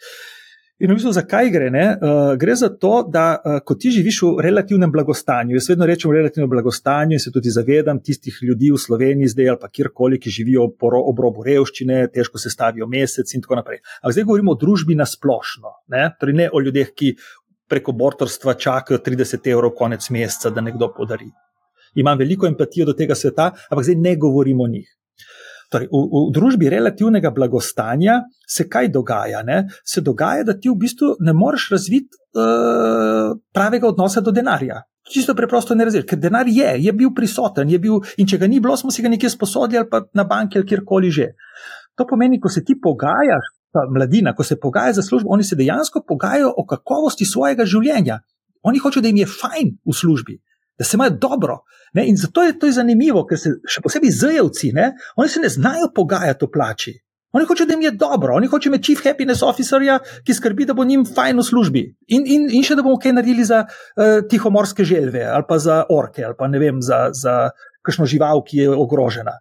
[0.80, 1.68] In v bistvu, zakaj gre?
[1.68, 6.08] Uh, gre za to, da uh, ko ti živiš v relativnem blagostanju, jaz vedno rečem
[6.08, 10.20] v relativnem blagostanju in se tudi zavedam tistih ljudi v Sloveniji, zdaj ali pa kjerkoli,
[10.24, 13.82] ki živijo ob robu revščine, težko se stavijo mesec in tako naprej.
[14.00, 16.14] Ampak zdaj govorimo o družbi na splošno, ne?
[16.16, 17.12] torej ne o ljudeh, ki
[17.68, 21.28] preko bortorstva čakajo 30 evrov konec meseca, da nekdo podari.
[22.00, 24.96] Imam veliko empatijo do tega sveta, ampak zdaj ne govorimo o njih.
[25.70, 29.44] Torej, v, v družbi relativnega blagostanja se kaj dogaja?
[29.46, 29.68] Ne?
[29.86, 34.82] Se dogaja, da ti v bistvu ne moreš razviti uh, pravega odnosa do denarja.
[35.10, 38.50] Čisto preprosto ne razumeš, ker denar je, je bil prisoten, je bil, in če ga
[38.50, 41.32] ni bilo, smo si ga nekje sposodili ali pa na banki ali kjerkoli že.
[41.98, 45.58] To pomeni, ko se ti pogajaš, ta mladina, ko se pogaja za službo, oni se
[45.58, 48.20] dejansko pogajajo o kakovosti svojega življenja.
[48.64, 50.38] Oni hočejo, da jim je fajn v službi,
[50.80, 51.60] da se imajo dobro.
[51.94, 52.08] Ne?
[52.08, 54.94] In zato je to zanimivo, ker se še posebej zajevci, ne?
[55.16, 56.96] oni se ne znajo pogajati o plači.
[57.36, 60.74] Oni hočejo, da jim je dobro, oni hočejo imeti chief happiness officerja, ki skrbi, da
[60.74, 61.84] bo njim fajn v službi.
[62.16, 65.84] In, in, in še da bomo kaj naredili za uh, tihomorske želve ali pa za
[65.94, 67.52] orke ali pa ne vem, za, za
[67.86, 69.38] kakšno žival, ki je ogrožena.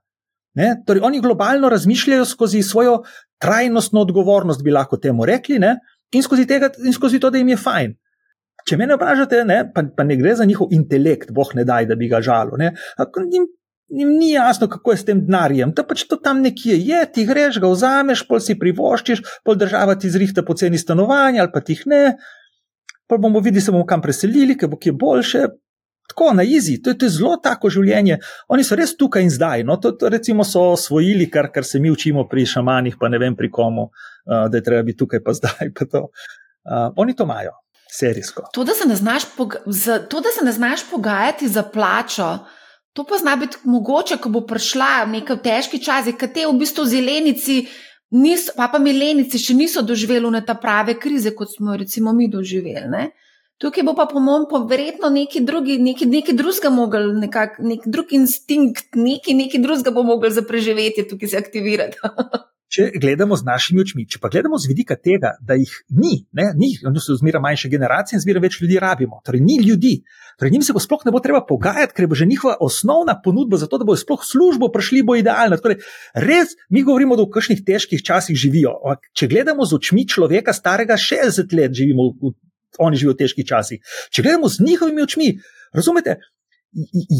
[0.86, 3.02] Torej, oni globalno razmišljajo skozi svojo
[3.40, 5.76] trajnostno odgovornost, bi lahko temu rekli, ne?
[6.10, 7.94] in, skozi tega, in skozi to, da jim je fajn.
[8.66, 11.96] Če me vprašate, ne, pa, pa ne gre za njihov intelekt, boh ne daj, da
[11.96, 12.58] bi ga žalil.
[12.58, 13.46] Njim,
[13.90, 15.72] njim ni jasno, kako je s tem denarjem.
[15.76, 19.94] To pač to tam nekje je, ti greš, ga vzameš, pol si privoščiš, pol država
[20.00, 22.18] ti zrihta poceni stanovanje ali pa ti ne.
[23.08, 25.46] Pol bomo videli, se bomo kam preselili, ker bo kje boljše.
[26.08, 28.16] tako na izi, to, to je zelo tako življenje.
[28.48, 29.64] Oni so res tukaj in zdaj.
[29.68, 33.20] No, to, to recimo so osvojili, kar, kar se mi učimo pri šamanih, pa ne
[33.20, 35.72] vem pri komu, uh, da je treba biti tukaj pa zdaj.
[35.76, 36.08] Pa to.
[36.08, 37.52] uh, oni to imajo,
[37.90, 38.42] serijsko.
[38.52, 38.72] To da,
[39.66, 42.38] za, to, da se ne znaš pogajati za plačo.
[42.92, 46.84] To pa zna biti mogoče, ko bo prišla neka težki čas, ki te v bistvu
[46.84, 47.66] zelenici,
[48.10, 52.88] niso, pa pa milenici še niso doživeli te prave krize, kot smo recimo mi doživeli.
[52.90, 53.10] Ne?
[53.58, 57.86] Tukaj bo pa, po mojem, pa verjetno neki drugi, neki, neki drugega mogel, nekak, nek
[57.86, 61.98] drug instinkt, neki, neki drugega bo mogel za preživetje tukaj se aktivirati.
[62.68, 66.50] če gledamo z našimi očmi, če pa gledamo z vidika tega, da jih ni, ne,
[66.58, 69.94] ni, oni so zmeraj manjše generacije in zmeraj več ljudi rabimo, torej ni ljudi,
[70.40, 73.60] torej njim se bo sploh ne bo treba pogajati, ker bo že njihova osnovna ponudba
[73.60, 75.56] za to, da bo sploh službo prišli, bo idealna.
[75.62, 75.80] Torej,
[76.14, 78.76] res, mi govorimo, da v kakšnih težkih časih živijo.
[79.16, 82.36] Če gledamo z očmi človeka, starega 60 let, živimo v
[82.78, 83.80] oni živijo v težkih časih.
[84.12, 85.30] Če gledamo z njihovimi očmi,
[85.72, 86.18] razumete?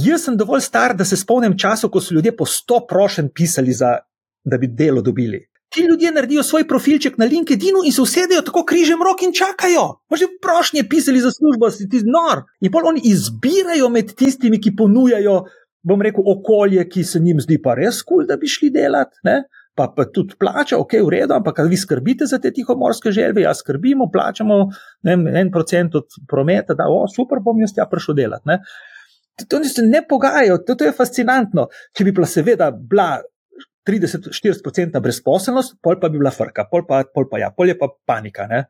[0.04, 3.72] Jaz sem dovolj star, da se spomnim časov, ko so ljudje po sto prošen pisali,
[3.72, 3.96] za,
[4.44, 5.46] da bi delo dobili.
[5.74, 10.00] Ti ljudje naredijo svoj profilček na LinkedIn in se usedejo tako križem rok in čakajo.
[10.10, 12.46] Možje prošnje pisali za službo, si ti nor.
[12.60, 15.42] In pol oni izbirajo med tistimi, ki ponujajo,
[15.82, 19.20] bom rekel, okolje, ki se njim zdi pa res kul, cool, da bi šli delati
[19.78, 23.62] pa, pa tudi plača, ok, v redu, ampak vi skrbite za te tihomorske želve, jaz
[23.62, 24.64] skrbimo, plačamo
[25.06, 28.50] vem, en procent od prometa, da o, super, bom jaz tja prišel delati.
[28.50, 28.58] Ne?
[29.46, 31.68] To se ne pogajajo, to, to je fascinantno.
[31.94, 33.20] Če bi bila seveda bila
[33.88, 37.88] 30-40% brezposelnost, pol pa bi bila frka, pol pa, pol pa ja, pol je pa
[37.88, 38.46] panika.
[38.50, 38.66] Ne?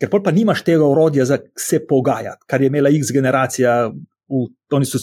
[0.00, 4.46] Ker pol pa nimaš tega urodja za se pogajati, kar je imela X generacija, v,
[4.72, 5.00] oni so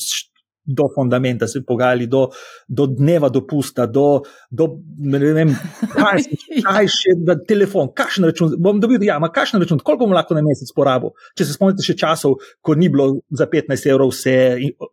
[0.76, 2.30] do fundamenta, se pogajali do,
[2.68, 4.68] do dneva dopusta, do, do
[5.00, 5.54] ne vem,
[5.94, 6.26] kaj,
[6.68, 8.56] kaj še, da telefon, kakšen račun.
[8.62, 11.14] Bom dobil, ja, ima kakšen račun, koliko bom lahko na mesec porabil.
[11.38, 14.36] Če se spomnite še časov, ko ni bilo za 15 evrov vse,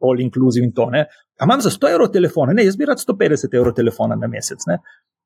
[0.00, 0.88] all inclusive in to.
[0.94, 1.06] Ne?
[1.36, 4.64] A imam za 100 evrov telefona, ne, jaz bi rad 150 evrov telefona na mesec.
[4.70, 4.80] Ne?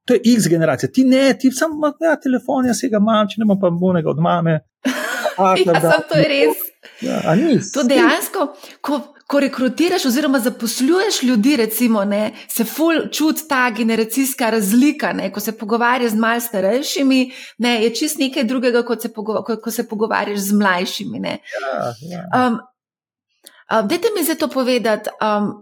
[0.09, 3.47] To je X generacija, ti ne, ti samo ja, telefon, jaz ga imam, če ne
[3.47, 4.61] imam pa bunega od mame.
[5.41, 6.59] Ja, da, to je res.
[7.01, 7.33] Ja,
[7.73, 8.43] to dejansko,
[8.85, 8.99] ko,
[9.31, 15.13] ko rekrutiraš oziroma zaposluješ ljudi, recimo, ne, se ful čuti ta generacijska razlika.
[15.13, 17.21] Ne, ko se pogovarjaš z malj starejšimi,
[17.59, 21.21] ne, je čist nekaj drugega, kot se, pogo ko, ko se pogovarjaš z mlajšimi.
[21.23, 22.25] Ja, ja.
[22.35, 25.11] Um, um, dajte mi zdaj to povedati.
[25.23, 25.53] Um,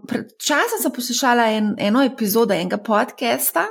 [0.47, 3.67] Časem sem poslušala en, eno epizodo enega podcasta.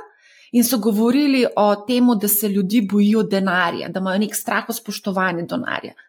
[0.51, 4.73] In so govorili o tem, da se ljudi bojijo denarja, da imajo nek strah o
[4.73, 5.45] spoštovanju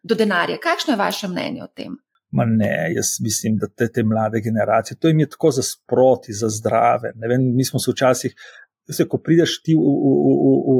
[0.02, 0.58] do denarja.
[0.62, 1.98] Kakšno je vaše mnenje o tem?
[2.30, 6.32] Ma ne, jaz mislim, da te, te mlade generacije, to jim je tako za sproti,
[6.32, 7.12] za zdrave.
[7.28, 8.34] Vem, mi smo se včasih,
[8.90, 10.76] se, ko prideš ti v, v, v, v,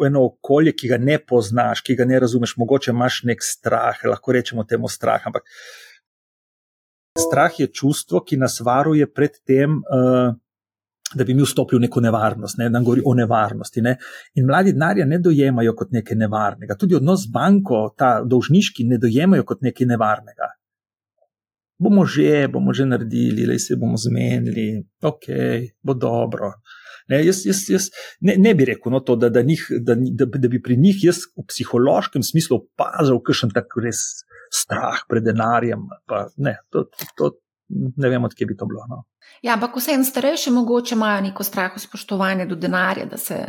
[0.00, 4.00] v eno okolje, ki ga ne poznaš, ki ga ne razumeš, mogoče imaš nek strah,
[4.08, 5.24] lahko rečemo temu strah.
[5.26, 5.48] Ampak
[7.20, 9.80] strah je čustvo, ki nas varuje pred tem.
[9.88, 10.34] Uh,
[11.14, 13.82] Da bi mi vstopili v neko nevarnost, ne, nam govori o nevarnosti.
[13.84, 13.92] Ne.
[14.34, 16.74] In mladi denarja ne dojemajo kot nekaj nevarnega.
[16.80, 20.48] Tudi odnos z banko, ta dolžniški, ne dojemajo kot nekaj nevarnega
[21.84, 25.28] bomo že, bomo že naredili, da se bomo zmenili, ok,
[25.84, 26.54] bo dobro.
[27.08, 27.88] Ne, jaz, jaz, jaz
[28.24, 31.04] ne, ne bi rekel, no, to, da, da, njih, da, da, da bi pri njih
[31.04, 34.00] jaz v psihološkem smislu opazil, kakšen tak res
[34.54, 35.84] strah pred denarjem.
[36.08, 36.86] Pa, ne, to,
[37.18, 37.34] to,
[37.68, 38.86] ne vem, odkje bi to bilo.
[38.88, 39.02] No.
[39.44, 43.08] Ja, ampak vsem starejšim mogoče imajo neko strah spoštovanja do denarja.
[43.20, 43.40] Se,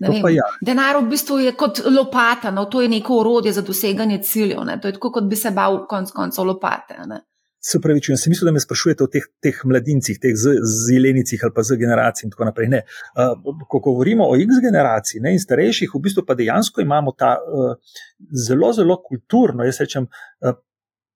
[0.00, 0.46] vem, ja.
[0.66, 4.62] Denar v bistvu je kot lopata, no, to je neko orodje za doseganje ciljev.
[4.68, 4.78] Ne.
[4.80, 6.98] To je tako, kot bi se bal konc koncev lopate.
[7.10, 7.24] Ne.
[7.60, 11.52] Se pravi, če sem mislil, da me sprašujete o teh, teh mladincih, teh zelenicih ali
[11.52, 12.70] pa z generacijami in tako naprej.
[12.72, 12.80] Ne.
[13.68, 17.76] Ko govorimo o X generaciji ne, in starejših, v bistvu pa dejansko imamo ta uh,
[18.46, 20.56] zelo, zelo kulturno, jaz rečem, uh,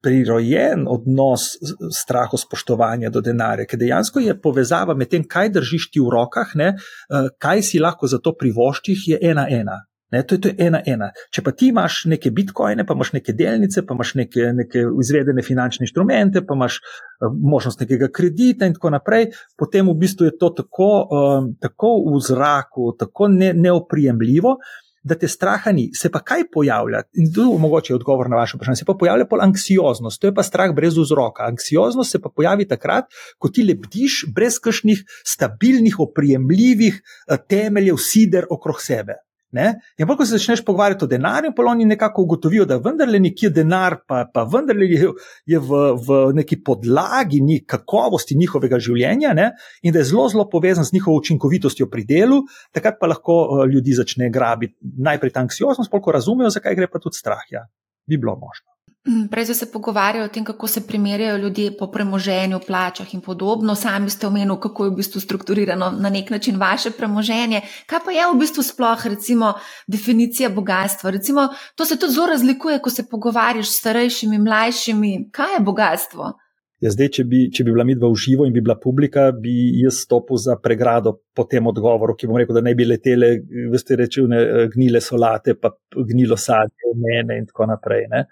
[0.04, 1.54] prirojen odnos
[1.96, 6.52] strahu spoštovanja do denarja, ker dejansko je povezava med tem, kaj držiš ti v rokah,
[6.60, 9.80] ne, uh, kaj si lahko za to privoščih, je ena ena.
[10.14, 11.10] Ne, to, je, to je ena ena.
[11.34, 15.42] Če pa ti imaš neke bitcoine, pa imaš neke delnice, pa imaš neke, neke izvedene
[15.42, 20.36] finančne inštrumente, pa imaš uh, možnost nekega kredita in tako naprej, potem v bistvu je
[20.38, 24.54] to tako, um, tako v zraku, tako ne, neoprijemljivo,
[25.04, 25.90] da te straha ni.
[25.94, 27.02] Se pa kaj pojavlja?
[27.20, 28.80] In tu je mogoče odgovor na vaše vprašanje.
[28.80, 31.44] Se pa pojavlja pol anksioznost, to je pa strah brez vzroka.
[31.50, 38.48] Anksioznost se pa pojavi takrat, ko ti lebdiš brez kakšnih stabilnih, oprijemljivih uh, temeljev, sider
[38.50, 39.23] okrog sebe.
[39.54, 39.68] Ne?
[39.98, 43.52] In pa, ko se začneš pogovarjati o denarju, pa oni nekako ugotovijo, da vendarle nekje
[43.54, 45.12] denar, pa, pa vendarle je,
[45.46, 49.52] je v, v neki podlagi ni kakovosti njihovega življenja ne?
[49.82, 52.42] in da je zelo, zelo povezan z njihovo učinkovitostjo pri delu,
[52.74, 56.90] takrat pa lahko uh, ljudi začne grabiti najprej ta anksioznost, pa ko razumejo, zakaj gre
[56.90, 57.46] pa tudi strah.
[57.54, 57.68] Ja.
[58.10, 58.73] Bi bilo možno.
[59.08, 63.20] Mm, prej so se pogovarjali o tem, kako se primerjajo ljudje po premoženju, plačah in
[63.20, 63.74] podobno.
[63.74, 67.60] Sami ste omenili, kako je v bistvu strukturirano na nek način vaše premoženje.
[67.86, 69.52] Kaj pa je v bistvu sploh, recimo,
[69.86, 71.10] definicija bogatstva?
[71.10, 75.28] Recimo, to se tudi zelo razlikuje, ko se pogovarjaš s starejšimi, mlajšimi.
[75.32, 76.32] Kaj je bogatstvo?
[76.80, 79.52] Ja, zdaj, če bi, če bi bila midva v živo in bi bila publika, bi
[79.82, 83.30] jaz stopil za pregrado po tem odgovoru, ki bom rekel, da ne bi letele,
[83.72, 84.40] veste, rečevne
[84.72, 88.08] gnile solate, pa gnilo sadje v mene in tako naprej.
[88.12, 88.24] Ne.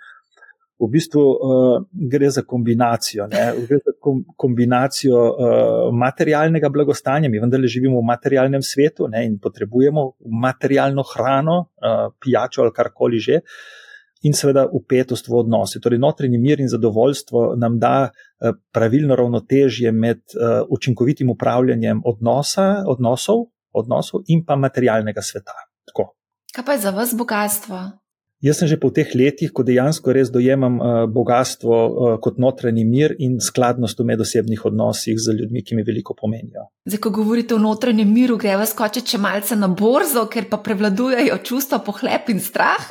[0.83, 3.43] V bistvu uh, gre za kombinacijo, ne?
[3.69, 7.31] gre za kom, kombinacijo uh, materialnega blagostanja.
[7.31, 9.23] Mi vendarle živimo v materialnem svetu ne?
[9.27, 10.09] in potrebujemo
[10.43, 13.41] materialno hrano, uh, pijačo ali karkoli že.
[13.43, 13.81] Uh,
[14.23, 15.81] in seveda upetost v odnose.
[15.83, 22.85] Torej, notranji mir in zadovoljstvo nam da eh, pravilno ravnotežje med eh, učinkovitim upravljanjem odnosa,
[22.87, 25.57] odnosov, odnosov in pa materialnega sveta.
[25.91, 26.13] Tako.
[26.55, 28.02] Kaj pa je za vas bogatstvo?
[28.43, 32.83] Jaz sem že po teh letih, ko dejansko res dojemam uh, bogatstvo uh, kot notranji
[32.83, 36.67] mir in skladnost v medosebnih odnosih z ljudmi, ki mi veliko pomenijo.
[36.83, 41.79] Zdaj, ko govorite o notranjem miru, greva skočiti malce na borzo, ker pa prevladujejo čustva
[41.87, 42.83] pohlep in strah.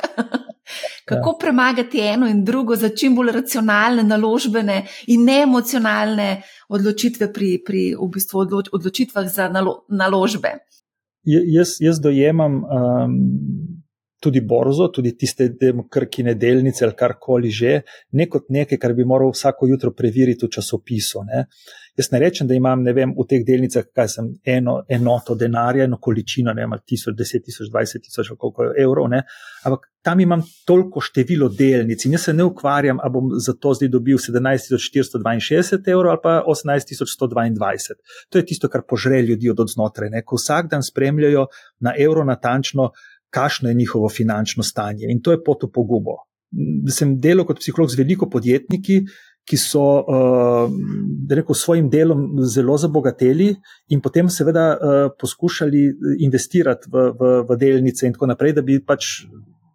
[1.10, 1.38] Kako ja.
[1.40, 6.30] premagati eno in drugo za čim bolj racionalne, naložbene in neemocionalne
[6.72, 10.62] odločitve pri, pri v bistvu odločitvah za nalo, naložbe?
[11.28, 13.18] J jaz, jaz dojemam um,
[14.22, 15.50] tudi borzo, tudi tiste
[15.90, 17.80] krkine delnice ali karkoli že,
[18.18, 21.24] ne kot nekaj, kar bi moral vsako jutro preveriti v časopisu.
[21.26, 21.46] Ne.
[21.98, 26.54] Jaz ne rečem, da imam vem, v teh delnicah sem, eno enoto denarja, eno količino,
[26.56, 29.24] ne vem, tisoč, deset tisoč, dvajset tisoč, koliko je evrov, ne.
[29.64, 33.74] ampak tam imam toliko število delnic in jaz se ne ukvarjam, ali bom za to
[33.74, 37.98] zdaj dobil 17.462 evrov ali pa 18.122.
[38.30, 40.24] To je tisto, kar požre ljudi od odznotraj, ne.
[40.24, 41.46] ko vsak dan spremljajo
[41.80, 42.90] na evro natančno
[43.32, 45.08] kakšno je njihovo finančno stanje.
[45.08, 46.20] In to je pot v pogubo.
[46.92, 49.00] Sem delal kot psiholog z veliko podjetniki,
[49.48, 50.70] ki so uh,
[51.30, 53.48] rekel, svojim delom zelo zabogateli
[53.90, 55.80] in potem seveda uh, poskušali
[56.22, 59.24] investirati v, v, v delnice in tako naprej, da bi pač.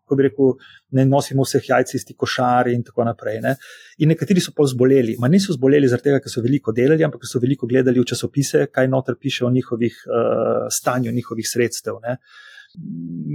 [0.07, 0.53] Ko bi rekel,
[0.95, 3.41] ne nosimo vseh jajc iz tih košar, in tako naprej.
[3.43, 3.57] Ne.
[3.99, 5.17] In nekateri so pa zboleli.
[5.19, 8.69] Ma niso zboleli zaradi tega, ker so veliko delali, ampak so veliko gledali v časopise,
[8.71, 11.99] kaj noter piše o njihovih uh, stanju, njihovih sredstev.
[11.99, 12.15] Uh,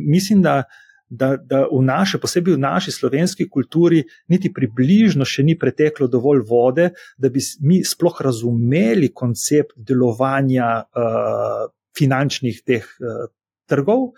[0.09, 0.63] mislim, da,
[1.09, 4.03] da, da v naši, posebej v naši slovenski kulturi,
[4.33, 11.69] niti približno še ni preteklo dovolj vode, da bi mi sploh razumeli koncept delovanja uh,
[11.99, 13.27] finančnih teh uh,
[13.69, 14.13] trgov,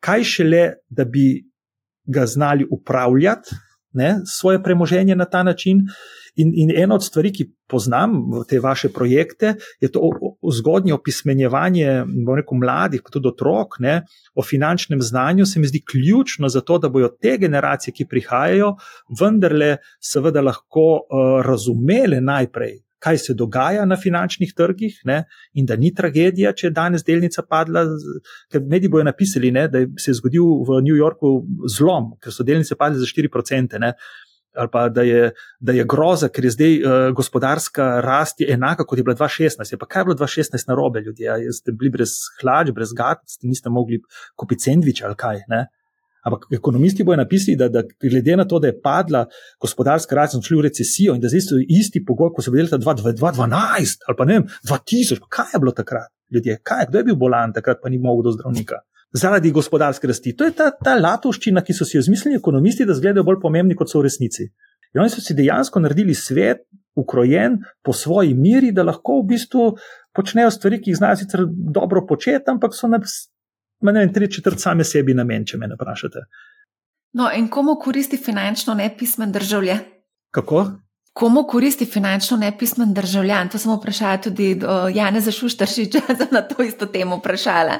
[0.00, 1.42] kaj šele, da bi
[2.06, 3.65] ga znali upravljati
[3.96, 5.82] ne, svoje premoženje na ta način.
[6.36, 8.12] In, in ena od stvari, ki poznam
[8.48, 10.10] te vaše projekte, je to
[10.58, 12.04] zgodnje opismenjevanje
[12.36, 14.02] rekel, mladih, pa tudi otrok, ne,
[14.34, 15.46] o finančnem znanju.
[15.46, 18.74] Se mi zdi ključno za to, da bojo te generacije, ki prihajajo,
[19.20, 25.22] vendarle seveda lahko uh, razumele najprej, kaj se dogaja na finančnih trgih, ne,
[25.54, 27.84] in da ni tragedija, če je danes delnica padla.
[28.52, 31.38] Ker mediji bojo napisali, ne, da se je zgodil v New Yorku
[31.72, 33.78] zlom, ker so delnice padle za 4%.
[33.82, 33.94] Ne,
[34.56, 38.98] Ali pa da je, da je groza, ker je zdaj uh, gospodarska rast enaka kot
[38.98, 39.74] je bila 2016.
[39.74, 41.34] Je pa kaj je bilo 2016 na robe, ljudje?
[41.52, 44.00] Ste bili brez hlač, brez gat, ste niste mogli
[44.32, 45.42] kupiti sendvič ali kaj.
[45.52, 45.66] Ne?
[46.26, 49.26] Ampak ekonomisti bojo napisali, da, da glede na to, da je padla
[49.62, 52.64] gospodarska rast in šli v recesijo in da zdaj so isti pogoj, kot so bili
[52.66, 56.98] leta 2012 ali pa ne vem, 2000, pa kaj je bilo takrat, ljudje, kaj, kdo
[56.98, 58.82] je bil bolan takrat, pa ni mogel do zdravnika.
[59.14, 60.34] Zaradi gospodarske rasti.
[60.36, 63.78] To je ta, ta latovščina, ki so si jo izmislili ekonomisti, da izgledajo bolj pomembni,
[63.78, 64.48] kot so v resnici.
[64.94, 69.70] In oni so si dejansko naredili svet, ukrojen po svoji miri, da lahko v bistvu
[70.16, 72.90] počnejo stvari, ki jih znajo sicer dobro početi, ampak so
[73.80, 76.24] Ma ne vem, tri četrt same sebi namen, če me vprašate.
[77.16, 79.78] No, in komu koristi finančno nepismen državljan?
[80.34, 80.64] Kako?
[81.16, 83.48] Komu koristi finančno nepismen državljan?
[83.48, 84.50] To smo vprašali tudi
[84.94, 87.78] Jana Zašuštršiča, da na to isto temo vprašala.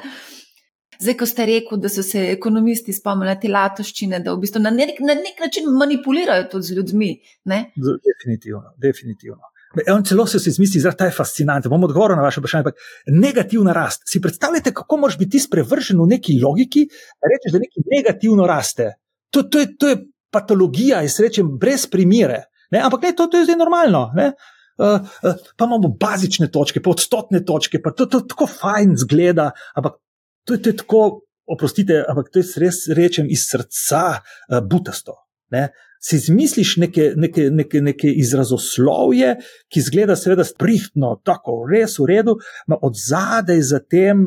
[1.01, 4.73] Zdaj, ko ste rekli, da so se ekonomisti spomnili te latoščine, da v bistvu na
[4.73, 7.11] nek, na nek način manipulirajo tudi z ljudmi.
[7.53, 7.59] Ne?
[7.77, 9.53] Definitivno, definitivno.
[9.93, 11.71] On celo se izmisli, da je fascinantno.
[11.71, 12.73] Bom odgovoril na vaše vprašanje.
[13.07, 14.03] Negativna rast.
[14.07, 16.87] Si predstavljate, kako moraš biti sprevržen v neki logiki,
[17.21, 18.93] da rečeš, da nekaj negativno raste.
[19.31, 19.97] To, to, je, to je
[20.33, 22.45] patologija, jaz rečem, brez primere.
[22.71, 22.81] Ne?
[22.85, 24.09] Ampak ne, to, to je zdaj normalno.
[24.17, 29.51] Uh, uh, pa imamo bazične točke, pa odstotne točke, pa to, to tako fajn zgleda.
[29.75, 30.01] Ampak
[30.45, 31.03] to je, to je tako,
[31.47, 35.21] oprostite, ampak to je res rečem iz srca uh, butasto.
[35.55, 35.69] Ne?
[36.07, 39.35] Si izmisliš neke, neke, neke, neke izrazoslovje,
[39.73, 44.23] ki zgleda, seveda, sprihtno, tako, res v redu, ampak od zadaj za tem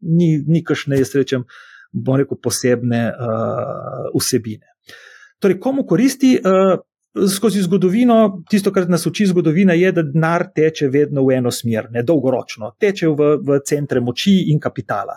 [0.00, 1.46] ni, ni kašne, jaz rečem,
[1.92, 4.76] bom rekel, posebne uh, vsebine.
[5.42, 6.36] Torej, komu koristi?
[6.38, 6.78] Uh,
[7.36, 11.88] skozi zgodovino, tisto, kar nas uči zgodovina, je, da denar teče vedno v eno smer,
[11.90, 15.16] ne dolgoročno, teče v, v centre moči in kapitala.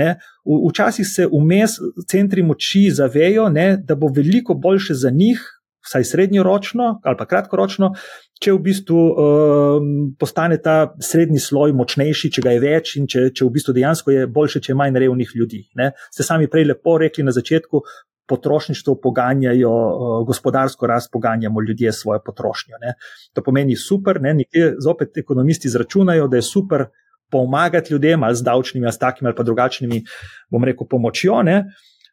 [0.00, 0.14] Ne.
[0.44, 1.78] Včasih se vmes
[2.08, 5.42] centri moči zavejo, ne, da bo veliko boljše za njih,
[5.86, 7.94] vsaj srednjeročno ali pa kratkoročno,
[8.40, 9.88] če v bistvu um,
[10.18, 14.14] postane ta srednji sloj močnejši, če ga je več in če, če v bistvu dejansko
[14.14, 15.62] je boljše, če je manj revnih ljudi.
[15.80, 15.90] Ne.
[16.12, 17.82] Ste sami prej lepo rekli na začetku,
[18.30, 22.78] potrošništvo poganjajo, uh, gospodarsko rast poganjamo ljudje s svojo potrošnjo.
[22.80, 22.94] Ne.
[23.34, 26.86] To pomeni super, ne, nekje zopet ekonomisti izračunajo, da je super
[27.30, 30.02] pomagati ljudem ali z davčnimi, ali s takimi ali pa drugačnimi,
[30.50, 31.42] bom rekel, pomočjo.
[31.42, 31.64] Ne.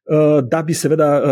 [0.07, 1.31] Uh, da bi seveda uh,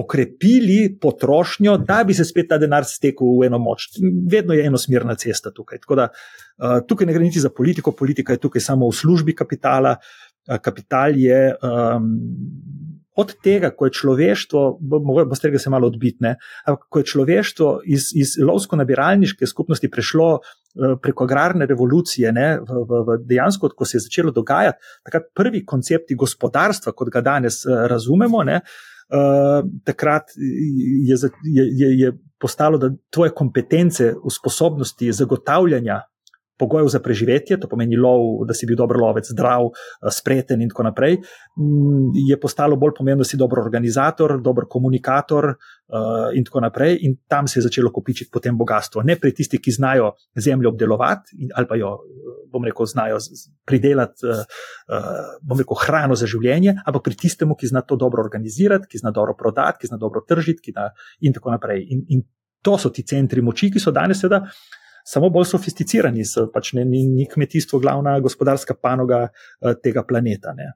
[0.00, 3.90] okrepili potrošnjo, da bi se spet ta denar stekel v eno moč.
[4.32, 5.82] Vedno je enosmerna cesta tukaj.
[5.84, 9.36] Tako da uh, tukaj ne gre niti za politiko, politika je tukaj samo v službi
[9.36, 9.98] kapitala.
[10.48, 12.08] Uh, kapital je um,
[13.16, 14.62] od tega, ko je človeštvo,
[15.28, 16.34] boste rekli, se malo odbitne,
[16.66, 22.82] ampak ko je človeštvo iz, iz lovsko-nabiralniške skupnosti prešlo eh, preko agrarne revolucije, ne, v,
[22.88, 27.64] v, v dejansko, ko se je začelo dogajati, takrat prvi koncepti gospodarstva, kot ga danes
[27.64, 28.60] eh, razumemo, ne,
[29.06, 30.32] Uh, takrat
[31.06, 31.14] je,
[31.54, 32.08] je, je, je
[32.42, 36.00] postalo, da tvoje kompetence, sposobnosti zagotavljanja
[36.58, 40.70] pogojev za preživetje, to pomeni lov, da si bil dober lovec, zdrav, eh, spreten in
[40.72, 41.18] tako naprej,
[41.56, 46.98] mm, je postalo bolj pomembno, da si dober organizator, dober komunikator uh, in tako naprej.
[47.06, 49.02] In tam se je začelo kopičiti potem bogatstvo.
[49.02, 53.18] Ne pri tistih, ki znajo zemljo obdelovati ali pa jo, eh, bom rekel, znajo
[53.66, 54.26] pridelati,
[55.42, 59.10] bom rekel, hrano za življenje, ampak pri tistemu, ki zna to dobro organizirati, ki zna
[59.10, 60.72] dobro prodati, ki zna dobro tržiti
[61.20, 61.84] in tako naprej.
[61.90, 62.22] In, in
[62.62, 64.46] to so ti centri moči, ki so danes seveda
[65.06, 70.72] samo bolj sofisticirani, pač ne, ni, ni kmetijstvo glavna gospodarska panoga uh, tega planeta ne.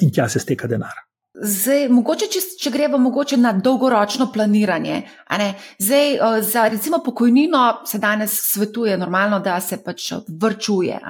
[0.00, 1.02] in tja se steka denar.
[1.32, 5.00] Zdaj, mogoče, če, če gremo mogoče na dolgoročno planiranje.
[5.80, 11.00] Zdaj, uh, za recimo pokojnino se danes svetuje normalno, da se pač vrčuje,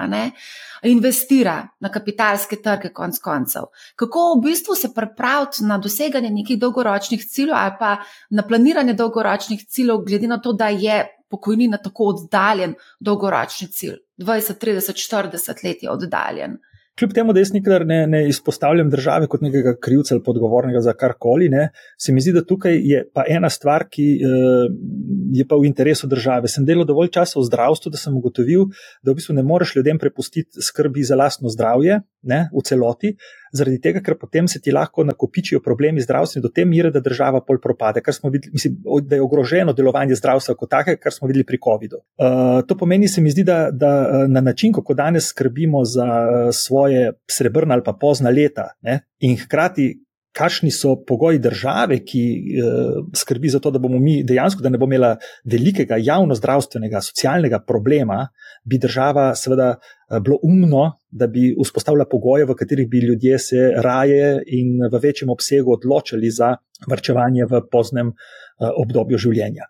[0.83, 3.69] investira na kapitalske trge, konc koncev.
[3.95, 7.97] Kako v bistvu se pripraviti na doseganje nekih dolgoročnih ciljev ali pa
[8.29, 11.03] na planiranje dolgoročnih ciljev, glede na to, da je
[11.33, 13.97] pokojnina tako oddaljen dolgoročni cilj.
[14.21, 16.61] 20, 30, 40 let je oddaljen.
[16.99, 20.93] Kljub temu, da jaz nikdar ne, ne izpostavljam države kot nekega krivca ali podgovornega za
[20.93, 24.67] karkoli, ne, se mi zdi, da tukaj je pa ena stvar, ki uh,
[25.33, 26.51] je pa v interesu države.
[26.53, 28.67] Sem delal dovolj časa v zdravstvu, da sem ugotovil,
[29.01, 33.13] da v bistvu ne moreš ljudem prepustiti skrbi za lastno zdravje ne, v celoti,
[33.53, 37.43] zaradi tega, ker potem se ti lahko nakopičijo problemi zdravstveni do te mere, da država
[37.45, 41.27] pol propade, kar smo videli, mislim, da je ogroženo delovanje zdravstva kot take, kar smo
[41.29, 42.01] videli pri COVID-u.
[42.17, 43.93] Uh, to pomeni, se mi zdi, da, da
[44.27, 46.07] na način, kako danes skrbimo za
[46.51, 50.02] svoje srebrna ali pa pozna leta ne, in hkrati
[50.33, 54.77] kakšni so pogoji države, ki uh, skrbi za to, da bomo mi dejansko, da ne
[54.81, 55.15] bomo imeli
[55.45, 58.27] velikega javno-zdravstvenega, socialnega problema,
[58.63, 63.71] bi država seveda uh, bilo umno, da bi vzpostavila pogoje, v katerih bi ljudje se
[63.85, 66.55] raje in v večjem obsegu odločili za
[66.89, 69.69] vrčevanje v poznem uh, obdobju življenja.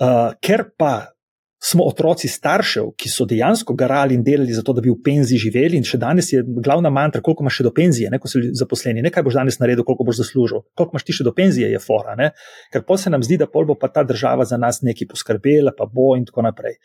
[0.00, 1.11] Uh, ker pa
[1.64, 5.38] smo otroci staršev, ki so dejansko garali in delali za to, da bi v penziji
[5.38, 8.42] živeli, in še danes je glavna mantra, koliko imaš še do penzije, ne, ko so
[8.58, 11.70] zaposleni, ne kaj boš danes naredil, koliko boš zaslužil, koliko imaš ti še do penzije,
[11.70, 12.16] je fora.
[12.18, 12.32] Ne.
[12.74, 15.74] Ker pa se nam zdi, da pol bo pa ta država za nas nekaj poskrbela,
[15.78, 16.80] pa bo in tako naprej.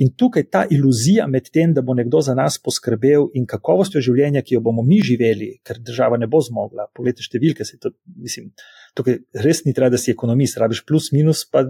[0.00, 4.40] In tukaj ta iluzija med tem, da bo nekdo za nas poskrbel in kakovostjo življenja,
[4.40, 6.88] ki jo bomo mi živeli, ker država ne bo zmogla.
[6.96, 8.48] Poglejte številke, se to, mislim,
[8.94, 11.64] tukaj res ni treba, da si ekonomist, rabiš plus, minus, pa,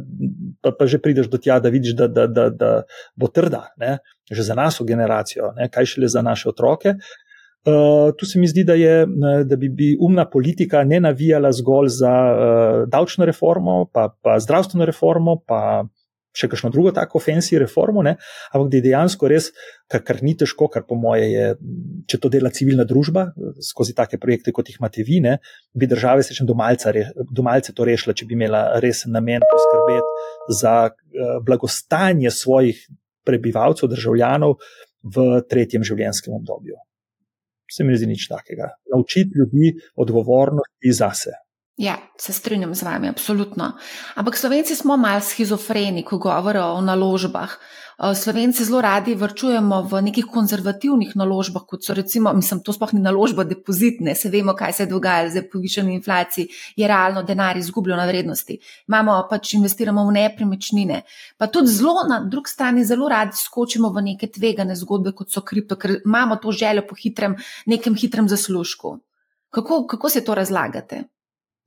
[0.63, 2.73] pa, pa že prideš do tja, da vidiš, da, da, da, da
[3.17, 3.99] bo trda, ne?
[4.33, 5.69] že za našo generacijo, ne?
[5.71, 6.97] kaj šele za naše otroke.
[7.63, 9.07] Uh, tu se mi zdi, da, je,
[9.47, 14.89] da bi, bi umna politika ne navijala zgolj za uh, davčno reformo, pa, pa zdravstveno
[14.89, 15.85] reformo, pa
[16.33, 18.17] še kakšno drugo tako ofensijo reformo, ne?
[18.53, 19.51] ampak da je dejansko res,
[19.91, 21.49] kar, kar ni težko, kar po moje je,
[22.09, 23.29] če to dela civilna družba
[23.63, 25.37] skozi take projekte, kot jih imate vi, ne?
[25.77, 30.77] bi države se še do malce to rešila, če bi imela resen namen poskrbeti za
[30.89, 32.81] uh, blagostanje svojih
[33.27, 34.57] prebivalcev, državljanov
[35.03, 36.81] v tretjem življenjskem obdobju.
[37.73, 38.73] Se mi zdi nič takega.
[38.93, 41.37] Naučiti ljudi odgovornosti zase.
[41.83, 43.73] Ja, se strinjam z vami, absolutno.
[44.15, 47.57] Ampak slovenci smo malo schizofreni, ko govorijo o naložbah.
[47.99, 52.93] Eh, slovenci zelo radi vrčujemo v nekih konzervativnih naložbah, kot so recimo, mislim, to sploh
[52.95, 57.57] ni naložba, depozitne, se vemo, kaj se je dogajalo z povišenjem inflacije, je realno denar
[57.57, 58.59] izgubljen na vrednosti.
[58.89, 61.01] Imamo pač investiramo v nepremičnine.
[61.37, 65.43] Pa tudi zelo na drugi strani zelo radi skočimo v neke tvegane zgodbe, kot so
[65.43, 67.35] kripto, ker imamo to željo po hitrem,
[67.67, 69.01] nekem hitrem zaslužku.
[69.51, 71.03] Kako, kako se to razlagate?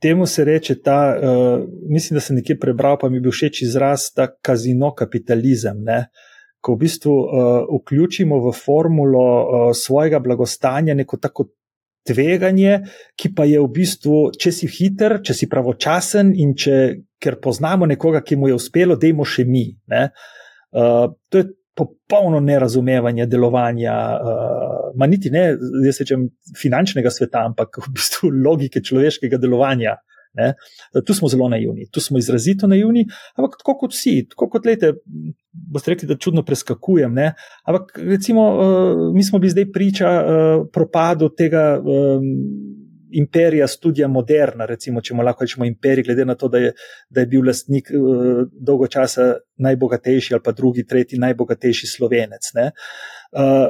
[0.02, 3.62] Temu se reče ta, uh, mislim, da sem nekje prebral, pa mi je bil všeč
[3.66, 5.84] izraz, ta kazino kapitalizem.
[5.84, 6.06] Ne?
[6.62, 11.50] Ko v bistvu uh, vključimo v formulo uh, svojega blagostanja neko tako
[12.06, 12.80] tveganje,
[13.18, 16.78] ki pa je v bistvu, če si hiter, če si pravočasen in če,
[17.22, 19.72] ker poznamo nekoga, ki mu je uspelo, dajmo še mi.
[19.89, 25.50] Uh, to je popolno nerazumevanje delovanja, uh, ma niti ne,
[25.86, 26.30] jaz rečem,
[26.62, 29.98] finančnega sveta, ampak v bistvu logike človeškega delovanja.
[30.36, 30.54] Ne?
[31.08, 33.06] Tu smo zelo naivni, tu smo izrazito naivni,
[33.40, 34.92] ampak tako kot vsi, tako kot lete,
[35.52, 37.14] boste rekli, da čudno preskakujem.
[37.16, 37.30] Ne?
[37.64, 41.76] Ampak recimo, uh, mi smo bili zdaj priča uh, propadu tega.
[41.80, 46.72] Um, imperija Studia Moderna, recimo, če lahko rečemo imperij, glede na to, da je,
[47.10, 52.51] da je bil lastnik uh, dolgo časa najbogatejši ali pa drugi, tretji najbogatejši slovenec.
[52.56, 52.70] Ne,
[53.38, 53.68] uh,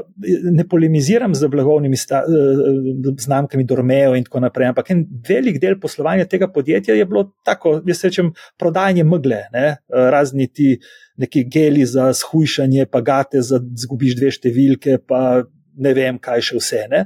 [0.51, 5.79] ne polemiziram z blagovnimi sta, uh, znamkami Dormeo in tako naprej, ampak en velik del
[5.79, 10.77] poslovanja tega podjetja je bilo tako, jaz rečem, prodajanje megle, ne, uh, razni ti.
[11.15, 15.45] Neki geli za shujšanje, pa gate za zgubiš dve številke, pa
[15.77, 16.81] ne vem, kaj še vse.
[16.91, 17.05] Ne?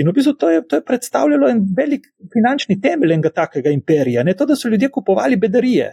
[0.00, 4.24] In v bistvu to je, to je predstavljalo en velik finančni temelj enega takega imperija.
[4.26, 4.34] Ne?
[4.38, 5.92] To, da so ljudje kupovali bedarije,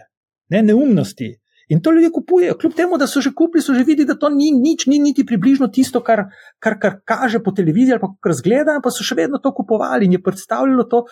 [0.54, 0.62] ne?
[0.62, 1.34] neumnosti.
[1.68, 4.30] In to ljudje kupujejo, kljub temu, da so že kupili, so že videli, da to
[4.32, 6.24] ni nič, ni niti približno tisto, kar,
[6.58, 10.08] kar, kar kaže po televiziji ali pa kar zgleda, pa so še vedno to kupovali
[10.08, 11.04] in je predstavljalo to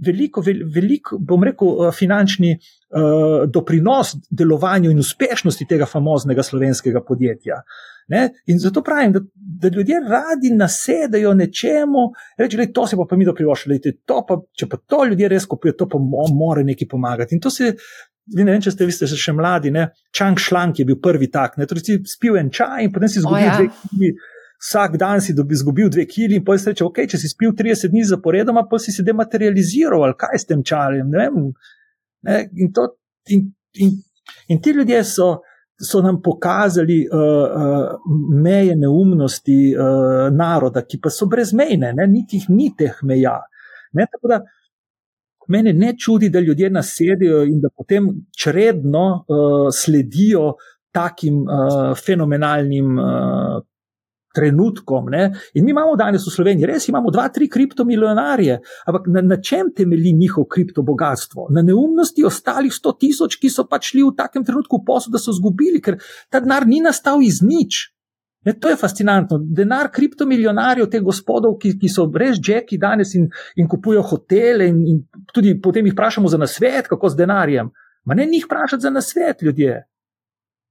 [0.00, 0.42] veliko,
[0.74, 7.62] veliko bom rekel, eh, finančni uh, doprinos delovanju in uspešnosti tega famoznega slovenskega podjetja.
[8.10, 8.28] Ne?
[8.46, 13.16] In zato pravim, da, da ljudje radi nasedajo nečemu, reči, da to se pa, pa
[13.16, 13.78] mi doprivoščili,
[14.58, 16.00] če pa to ljudje res kupijo, to pa
[16.34, 17.38] mora neki pomagati.
[17.38, 17.74] In to se.
[18.30, 19.88] Vi ne vem, če ste, ste še mladi, ne?
[20.14, 21.56] Čang Šlank je bil prvi tak.
[21.58, 23.56] Torej, si spil en čaj in potem si izgubil ja.
[23.56, 24.10] dve kili.
[24.60, 27.56] Vsak dan si dobi, izgubil dve kili in potem si reče, ok, če si spil
[27.58, 31.10] 30 dni zaporedoma, pa si se dematerializiral ali kaj s tem čajem.
[31.10, 31.50] Ne vem.
[32.28, 32.38] Ne?
[32.60, 32.86] In, to,
[33.34, 33.48] in,
[33.82, 33.96] in,
[34.52, 35.30] in ti ljudje so
[35.80, 38.00] so nam pokazali uh, uh,
[38.42, 42.06] meje neumnosti uh, naroda, ki pa so brezmejne, ne?
[42.06, 43.38] niti jih ni teh meja.
[43.96, 44.06] Ne?
[44.12, 44.40] Tako da
[45.48, 50.54] mene ne čudi, da ljudje nasedijo in da potem čredno uh, sledijo
[50.92, 53.62] takim uh, fenomenalnim uh,
[54.34, 55.10] trenutkom.
[55.10, 55.30] Ne?
[55.54, 59.72] In mi imamo danes v Sloveniji, res imamo dva, tri kriptomilijonarje, ampak na, na čem
[59.76, 61.48] temelji njihov kriptobogatstvo?
[61.50, 65.22] Na neumnosti ostalih sto tisoč, ki so pač šli v takem trenutku v poslu, da
[65.22, 65.98] so izgubili, ker
[66.30, 67.88] ta denar ni nastal iz nič.
[68.44, 69.36] Ne, to je fascinantno.
[69.38, 73.26] Denar kriptomilijonarjev, teh gospodov, ki, ki so res žeki danes in,
[73.60, 75.02] in kupujejo hotele, in, in
[75.34, 77.68] tudi potem jih vprašamo za nasvet, kako z denarjem.
[78.08, 79.82] Ma ne njih vprašati za nasvet, ljudje.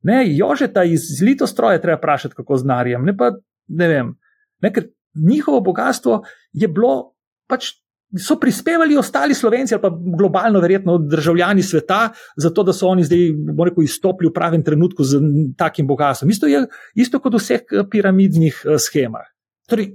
[0.09, 3.31] Ne, Jožeta iz Litostroja treba vprašati, kako z denarjem, ne pa
[3.69, 4.15] ne vem.
[4.61, 7.13] Ne, ker njihovo bogatstvo je bilo
[7.49, 7.75] pač.
[8.09, 12.07] So prispevali ostali slovenci, ali pa globalno, verjetno, državljani sveta,
[12.41, 13.19] zato da so oni zdaj,
[13.67, 15.19] rekel, izstopili v pravem trenutku z
[15.57, 16.31] takim bogatstvom.
[16.33, 16.63] Isto je
[16.97, 19.29] isto kot v vseh eh, piramidnih uh, schemah.
[19.69, 19.91] Torej,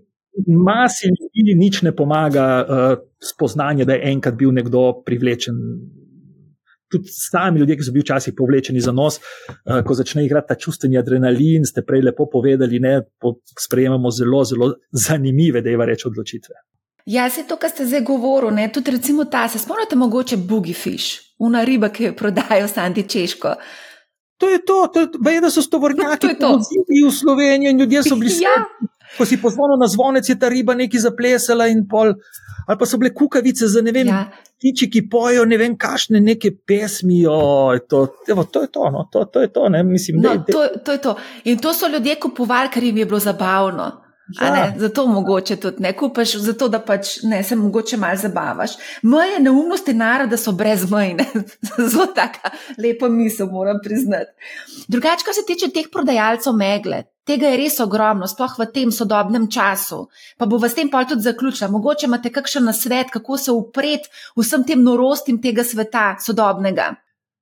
[0.47, 5.59] masi ljudi nič ne pomaga uh, spoznanje, da je enkrat bil nekdo privlečen
[6.95, 10.59] tudi sami ljudje, ki so bili včasih povlečeni za nos, uh, ko začne igrati ta
[10.67, 14.71] čustveni adrenalin, ste prej lepo povedali, ne, po, sprejemamo zelo, zelo
[15.07, 16.63] zanimive, da je va reči odločitve.
[17.07, 21.65] Ja, se to, kar ste zdaj govorili, tudi recimo ta, se spomnite mogoče Boogiefish, una
[21.65, 23.53] riba, ki jo prodajo Santi Češko.
[24.45, 28.33] To je to, to je, je, da so stovornjaki v Sloveniji in ljudje so bili
[28.33, 28.53] ja.
[28.53, 28.89] sami.
[29.17, 32.13] Ko si pozvonil na zvonec, je ta riba nekaj zaplesala in pol
[32.67, 34.25] ali pa so bile kukavice za ne vem, ja.
[34.61, 37.25] tiči, ki pojo ne vem, kašne neke pesmi.
[37.29, 39.69] O, to, evo, to je to, no, to, to je to.
[39.69, 40.53] Ne, mislim, no, de.
[40.53, 41.17] To, to je to.
[41.45, 44.04] In to so ljudje kupovali, ker jim je bilo zabavno.
[44.41, 44.73] Ja.
[44.77, 48.71] Zato mogoče tudi ne kupaš, zato da pač ne se mogoče malo zabavaš.
[49.03, 51.27] Moje neumnosti naroda so brezmejne,
[51.91, 54.33] zelo taka lepa misel, moram priznati.
[54.89, 59.45] Drugače, kar se tiče teh prodajalcev megle, tega je res ogromno, sploh v tem sodobnem
[59.51, 60.07] času.
[60.39, 61.69] Pa bo v tem pol tudi zaključila.
[61.71, 64.09] Mogoče imate kakšen nasvet, kako se upreti
[64.41, 66.95] vsem tem norostim tega sveta sodobnega.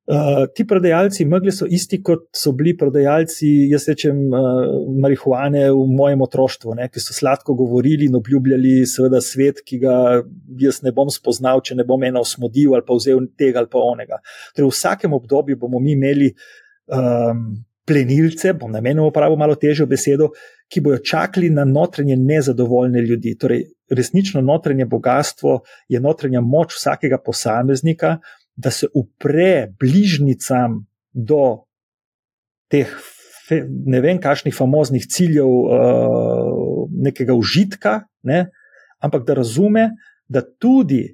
[0.03, 4.65] Uh, ti prodajalci megle so isti, kot so bili prodajalci, jaz rečem, uh,
[4.99, 9.95] marihuane v mojem otroštvu, ne, ki so sladko govorili in obljubljali, seveda, svet, ki ga
[10.59, 13.85] jaz ne bom spoznal, če ne bom eno osmodil ali pa vzel tega ali pa
[13.93, 14.19] onega.
[14.57, 16.33] Torej, v vsakem obdobju bomo mi imeli
[16.91, 17.47] um,
[17.87, 20.33] plenilce, bom namenil uporabo malo težjo besedo,
[20.67, 23.37] ki bojo čakali na notranje nezadovoljne ljudi.
[23.39, 28.17] Torej, resnično notranje bogatstvo je notranja moč vsakega posameznika
[28.57, 30.83] da se upre bližnjicam
[31.13, 31.65] do
[32.69, 32.89] teh
[33.61, 38.47] ne vem, kakšnih famoznih ciljev, uh, nekega užitka, ne,
[39.03, 39.91] ampak da razume,
[40.29, 41.05] da tudi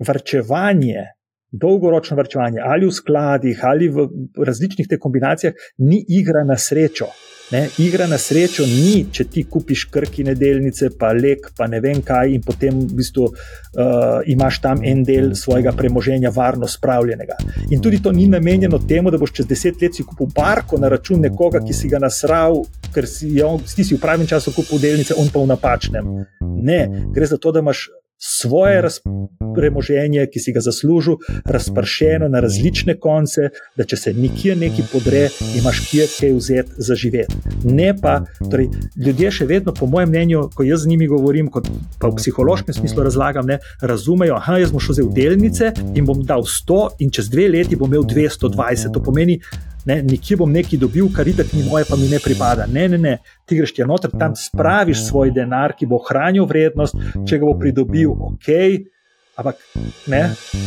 [0.00, 1.04] vrčevanje,
[1.50, 4.06] dolgoročno vrčevanje ali v skladih ali v
[4.38, 7.10] različnih te kombinacijah, ni igra na srečo.
[7.50, 11.98] Ne, igra na srečo ni, če ti kupiš krkine delnice, pa lek, pa ne vem
[12.06, 17.40] kaj, in potem v bistvu uh, imaš tam en del svojega premoženja varno spravljenega.
[17.74, 20.88] In tudi to ni namenjeno temu, da boš čez deset let si kupil barko na
[20.92, 22.62] račun nekoga, ki si ga nasral,
[22.94, 26.14] ker si, jo, ti si v pravem času kupil delnice, on pa v napačnem.
[26.62, 26.80] Ne,
[27.10, 27.88] gre za to, da imaš
[28.20, 28.82] svoje
[29.54, 35.22] premoženje, ki si ga zaslužil, razpršeno na različne konce, da če se nikjer nekaj podre,
[35.56, 37.34] imaš kje kaj vzeti za živeti.
[37.64, 41.70] Ne pa, torej, ljudje še vedno, po mojem mnenju, ko jaz z njimi govorim, kot
[41.98, 46.20] pa v psihološkem smislu razlagam, ne, razumejo, da jaz bom šel v delnice in bom
[46.26, 48.92] dal 100, in čez dve leti bom imel 220.
[48.94, 49.40] To pomeni,
[49.86, 52.66] ne, nekje bom nekaj dobil, kar itak ni moje, pa mi ne pripada.
[52.66, 53.16] Ne, ne, ne,
[53.46, 57.56] ti greš ti noter, tam spraviš svoj denar, ki bo ohranil vrednost, če ga bo
[57.60, 58.50] pridobil, ok.
[59.40, 59.60] Ampak
[60.12, 60.22] ne,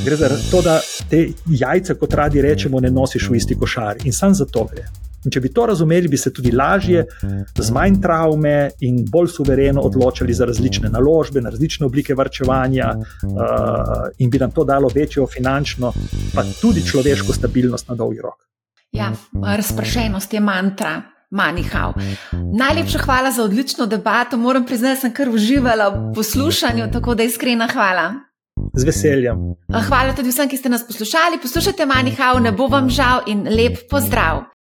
[0.06, 4.16] gre za to, da te jajce, kot radi rečemo, ne nosiš v isti košar in
[4.16, 4.88] sam za to gre.
[5.24, 7.06] In če bi to razumeli, bi se tudi lažje,
[7.56, 14.10] z manj travme in bolj suvereno odločili za različne naložbe, na različne oblike vrčevanja, uh,
[14.20, 15.94] in bi nam to dalo večjo finančno,
[16.36, 18.53] pa tudi človeško stabilnost na dolgi rok.
[18.94, 19.12] Ja,
[19.58, 21.02] razpršenost je mantra.
[21.34, 21.94] Manihal.
[22.54, 24.38] Najlepša hvala za odlično debato.
[24.38, 28.14] Moram priznati, da sem kar uživala v poslušanju, tako da iskrena hvala.
[28.78, 29.38] Z veseljem.
[29.88, 31.42] Hvala tudi vsem, ki ste nas poslušali.
[31.42, 34.54] Poslušajte Manihal, ne bo vam žal in lep pozdrav.